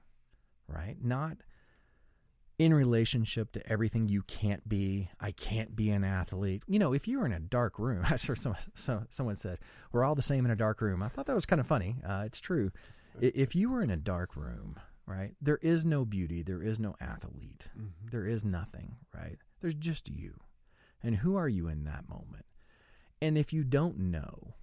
[0.69, 0.97] right?
[1.03, 1.39] Not
[2.59, 5.09] in relationship to everything you can't be.
[5.21, 6.63] I can't be an athlete.
[6.67, 9.59] You know, if you were in a dark room, I heard someone, so, someone said,
[9.91, 11.03] we're all the same in a dark room.
[11.03, 11.97] I thought that was kind of funny.
[12.07, 12.71] Uh, it's true.
[13.21, 16.97] If you were in a dark room, right, there is no beauty, there is no
[17.01, 18.09] athlete, Mm-hmm.
[18.11, 19.39] there is nothing, right?
[19.61, 20.41] There's just you.
[21.03, 22.47] And who are you in that moment?
[23.21, 24.55] And if you don't know,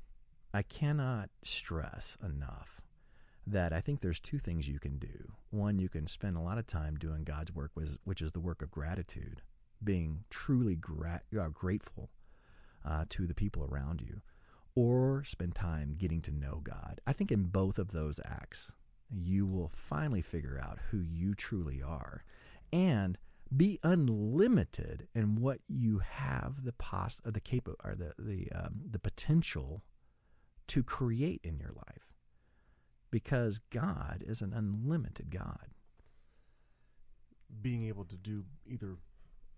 [0.54, 2.82] I cannot stress enough
[3.48, 5.34] that I think there's two things you can do.
[5.50, 8.40] One, you can spend a lot of time doing God's work, which which is the
[8.40, 9.42] work of gratitude,
[9.84, 12.10] being truly gra- uh, grateful
[12.86, 14.22] uh, to the people around you,
[14.80, 17.02] or spend time getting to know God.
[17.06, 18.72] I think in both of those acts,
[19.12, 22.24] you will finally figure out who you truly are
[22.72, 23.18] and
[23.58, 28.80] be unlimited in what you have the pos or the capa- or the the um,
[28.90, 29.84] the potential
[30.68, 32.14] to create in your life
[33.12, 35.74] because God is an unlimited God.
[37.62, 38.96] Being able to do either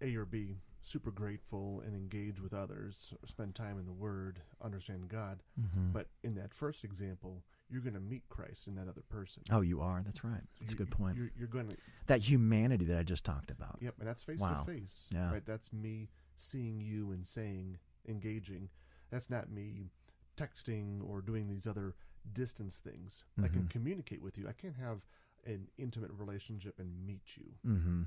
[0.02, 4.40] A or B, super grateful and engage with others, or spend time in the Word,
[4.62, 5.44] understand God.
[5.60, 5.92] Mm-hmm.
[5.92, 9.44] But in that first example, you're going to meet Christ in that other person.
[9.52, 10.02] oh, you are.
[10.04, 10.42] That's right.
[10.60, 11.16] That's a good point.
[11.18, 11.78] You're, you're going to
[12.08, 13.78] That humanity that I just talked about.
[13.82, 14.64] Yep, and that's face Wow.
[14.66, 15.08] to face.
[15.12, 15.32] Yeah.
[15.32, 15.46] Right.
[15.46, 17.78] That's me seeing you and saying,
[18.08, 18.70] engaging.
[19.12, 19.92] That's not me
[20.38, 21.96] texting or doing these other
[22.34, 23.24] distance things.
[23.44, 23.70] I can Mhm.
[23.70, 24.48] communicate with you.
[24.48, 25.06] I can't have
[25.46, 27.54] an intimate relationship and meet you.
[27.66, 28.04] Mm-hmm.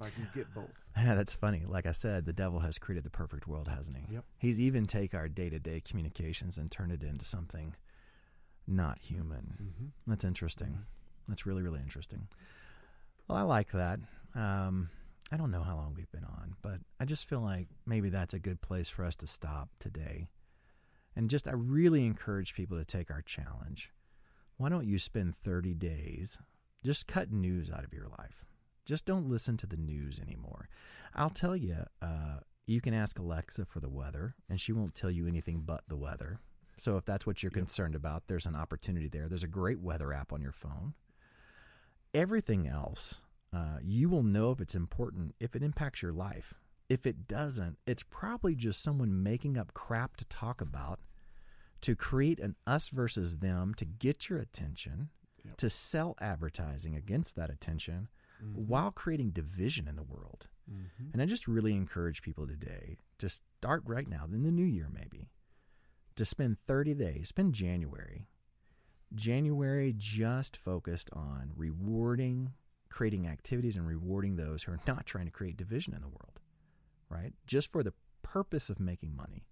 [0.00, 0.70] I can get both.
[0.96, 1.62] Yeah, that's funny.
[1.66, 4.14] Like I said, the devil has created the perfect world, hasn't he?
[4.14, 4.24] Yep.
[4.38, 7.74] He's even take our day to day communications and turn it into something
[8.66, 9.58] not human.
[9.62, 9.86] Mm-hmm.
[10.06, 10.78] That's interesting.
[11.28, 12.28] That's really, really interesting.
[13.28, 14.00] Well, I like that.
[14.34, 14.90] Um,
[15.32, 18.34] I don't know how long we've been on, but I just feel like maybe that's
[18.34, 20.28] a good place for us to stop today.
[21.14, 23.90] And just, I really encourage people to take our challenge.
[24.56, 26.38] Why don't you spend 30 days
[26.84, 28.44] just cut news out of your life?
[28.86, 30.68] Just don't listen to the news anymore.
[31.14, 35.10] I'll tell you, uh, you can ask Alexa for the weather, and she won't tell
[35.10, 36.38] you anything but the weather.
[36.78, 37.58] So if that's what you're Yep.
[37.58, 39.28] concerned about, there's an opportunity there.
[39.28, 40.94] There's a great weather app on your phone.
[42.14, 43.20] Everything else,
[43.52, 46.54] uh, you will know if it's important if it impacts your life.
[46.88, 51.00] If it doesn't, it's probably just someone making up crap to talk about
[51.80, 55.10] to create an us versus them to get your attention,
[55.44, 55.56] Yep.
[55.58, 58.08] to sell advertising against that attention
[58.42, 58.66] Mhm.
[58.66, 60.48] while creating division in the world.
[60.70, 61.12] Mhm.
[61.12, 64.88] And I just really encourage people today to start right now, in the new year
[64.90, 65.30] maybe,
[66.16, 68.28] to spend 30 days, spend January.
[69.14, 72.52] January just focused on rewarding,
[72.88, 76.40] creating activities and rewarding those who are not trying to create division in the world,
[77.08, 77.34] right?
[77.46, 79.46] Just for the purpose of making money.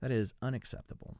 [0.00, 1.18] That is unacceptable.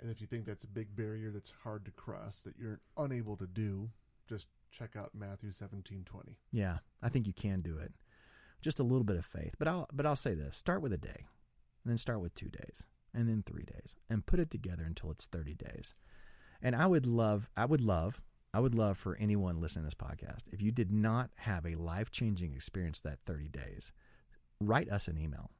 [0.00, 3.36] And if you think that's a big barrier that's hard to cross, that you're unable
[3.36, 3.90] to do,
[4.28, 6.38] just check out Matthew seventeen twenty.
[6.52, 7.92] Yeah, I think you can do it.
[8.60, 9.54] Just a little bit of faith.
[9.58, 10.56] But I'll but I'll say this.
[10.56, 11.26] Start with a day.
[11.84, 12.82] And then start with 2 days
[13.14, 15.94] and then 3 days and put it together until it's 30 days.
[16.60, 18.20] And I would love I would love
[18.52, 21.76] I would love for anyone listening to this podcast if you did not have a
[21.76, 23.92] life-changing experience that 30 days,
[24.60, 25.50] write us an email.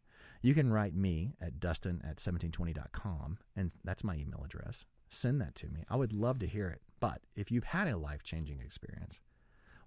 [0.42, 4.86] You can write me at dustin at 1720.com, and that's my email address.
[5.10, 5.84] Send that to me.
[5.88, 6.80] I would love to hear it.
[7.00, 9.20] But if you've had a life changing experience,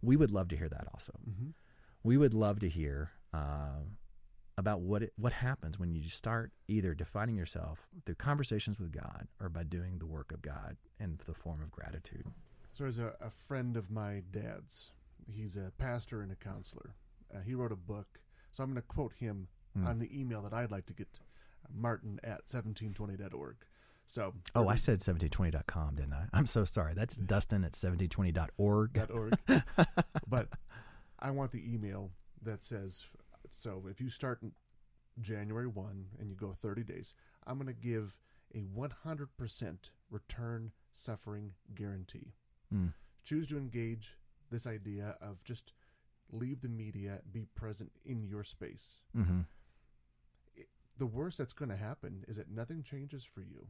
[0.01, 1.13] we would love to hear that also.
[1.29, 1.49] Mm-hmm.
[2.03, 3.81] We would love to hear uh,
[4.57, 9.27] about what it, what happens when you start either defining yourself through conversations with God
[9.39, 12.25] or by doing the work of God in the form of gratitude.
[12.73, 14.91] So there's a, a friend of my dad's.
[15.31, 16.95] He's a pastor and a counselor.
[17.33, 18.19] Uh, he wrote a book.
[18.51, 19.87] So I'm going to quote him Hmm.
[19.87, 21.07] on the email that I'd like to get
[21.73, 23.55] martin at 1720.org.
[24.11, 26.25] So Oh, I said 1720.com, didn't I?
[26.33, 26.93] I'm so sorry.
[26.93, 28.91] That's Dustin at 1720.org.
[28.91, 29.37] dot org.
[30.27, 30.49] but
[31.17, 33.05] I want the email that says
[33.49, 34.43] so if you start
[35.21, 37.13] January 1 and you go 30 days,
[37.47, 38.17] I'm going to give
[38.53, 39.77] a 100%
[40.09, 42.33] return suffering guarantee.
[42.73, 42.91] Mm.
[43.23, 44.17] Choose to engage
[44.49, 45.71] this idea of just
[46.33, 48.99] leave the media, be present in your space.
[49.15, 49.41] hmm
[50.97, 53.67] The worst that's going to happen is that nothing changes for you.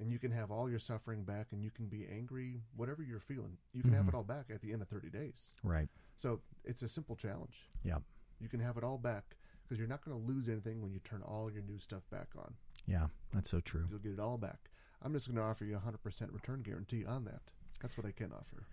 [0.00, 3.20] And you can have all your suffering back and you can be angry, whatever you're
[3.20, 3.58] feeling.
[3.74, 4.08] You can have Mhm.
[4.08, 5.52] it all back at the end of 30 days.
[5.62, 5.90] Right.
[6.16, 7.68] So it's a simple challenge.
[7.82, 7.98] Yeah.
[8.40, 11.00] You can have it all back because you're not going to lose anything when you
[11.00, 12.54] turn all your new stuff back on.
[12.86, 13.86] Yeah, that's so true.
[13.90, 14.70] You'll get it all back.
[15.02, 17.52] I'm just going to offer you a 100% return guarantee on that.
[17.80, 18.66] That's what I can offer.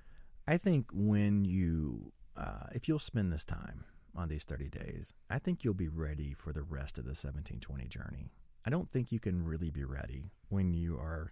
[0.48, 3.84] I think when you, uh, if you'll spend this time
[4.16, 7.86] on these 30 days, I think you'll be ready for the rest of the 1720
[7.90, 8.32] journey.
[8.68, 11.32] I don't think you can really be ready when you are,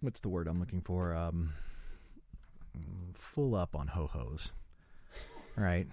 [0.00, 1.12] what's the word I'm looking for?
[1.12, 1.54] Um,
[3.14, 4.52] full up on ho hos,
[5.56, 5.88] right?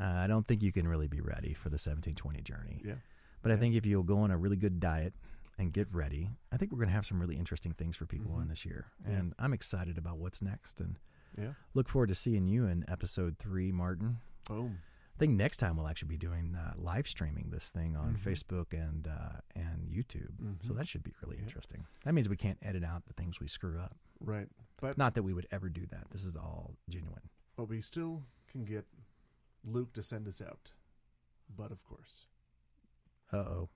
[0.00, 2.80] Uh, I don't think you can really be ready for the 1720 journey.
[2.82, 2.94] Yeah.
[3.42, 5.12] But I think if you'll go on a really good diet
[5.58, 8.32] and get ready, I think we're going to have some really interesting things for people
[8.36, 8.42] Mhm.
[8.44, 8.86] in this year.
[9.06, 9.12] Yeah.
[9.16, 10.80] And I'm excited about what's next.
[10.80, 10.98] And
[11.36, 11.52] Yeah.
[11.74, 14.20] look forward to seeing you in episode three, Martin.
[14.48, 14.78] Boom.
[15.18, 18.20] I think next time we'll actually be doing uh, live streaming this thing on Mhm.
[18.22, 20.30] Facebook and uh, and YouTube.
[20.64, 20.76] So Mhm.
[20.76, 21.42] that should be really Yeah.
[21.42, 21.84] interesting.
[22.04, 23.96] That means we can't edit out the things we screw up.
[24.20, 24.48] Right.
[24.80, 26.08] But Not that we would ever do that.
[26.10, 27.28] This is all genuine.
[27.56, 28.86] but we still can get
[29.64, 30.72] Luke to send us out.
[31.56, 32.28] But of course.
[33.32, 33.68] Uh oh.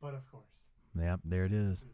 [0.00, 0.48] But of course.
[0.94, 1.84] Yep, there it is.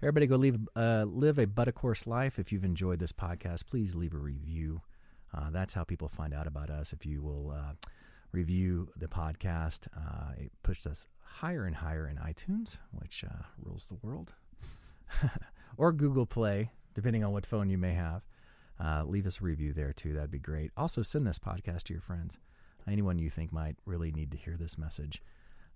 [0.00, 2.38] Everybody go leave, uh, live a but of course life.
[2.38, 4.80] If you've enjoyed this podcast, please leave a review.
[5.34, 6.94] Uh, that's how people find out about us.
[6.94, 7.74] If you will uh,
[8.32, 13.86] review the podcast, uh, it pushes us higher and higher in iTunes, which uh, rules
[13.86, 14.32] the world,
[15.76, 18.22] or Google Play, depending on what phone you may have.
[18.82, 20.12] Uh, leave us a review there too.
[20.12, 20.70] That'd be great.
[20.76, 22.38] Also, send this podcast to your friends,
[22.86, 25.22] anyone you think might really need to hear this message.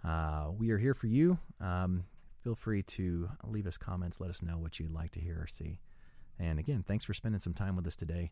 [0.04, 1.38] Uh, we are here for you.
[1.60, 2.04] Um,
[2.42, 4.20] feel free to leave us comments.
[4.20, 5.80] Let us know what you'd like to hear or see.
[6.38, 8.30] And again, thanks for spending some time with us today.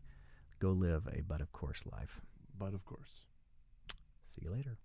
[0.59, 2.21] Go live a but of course life.
[2.57, 3.25] But of course.
[4.35, 4.77] See you later.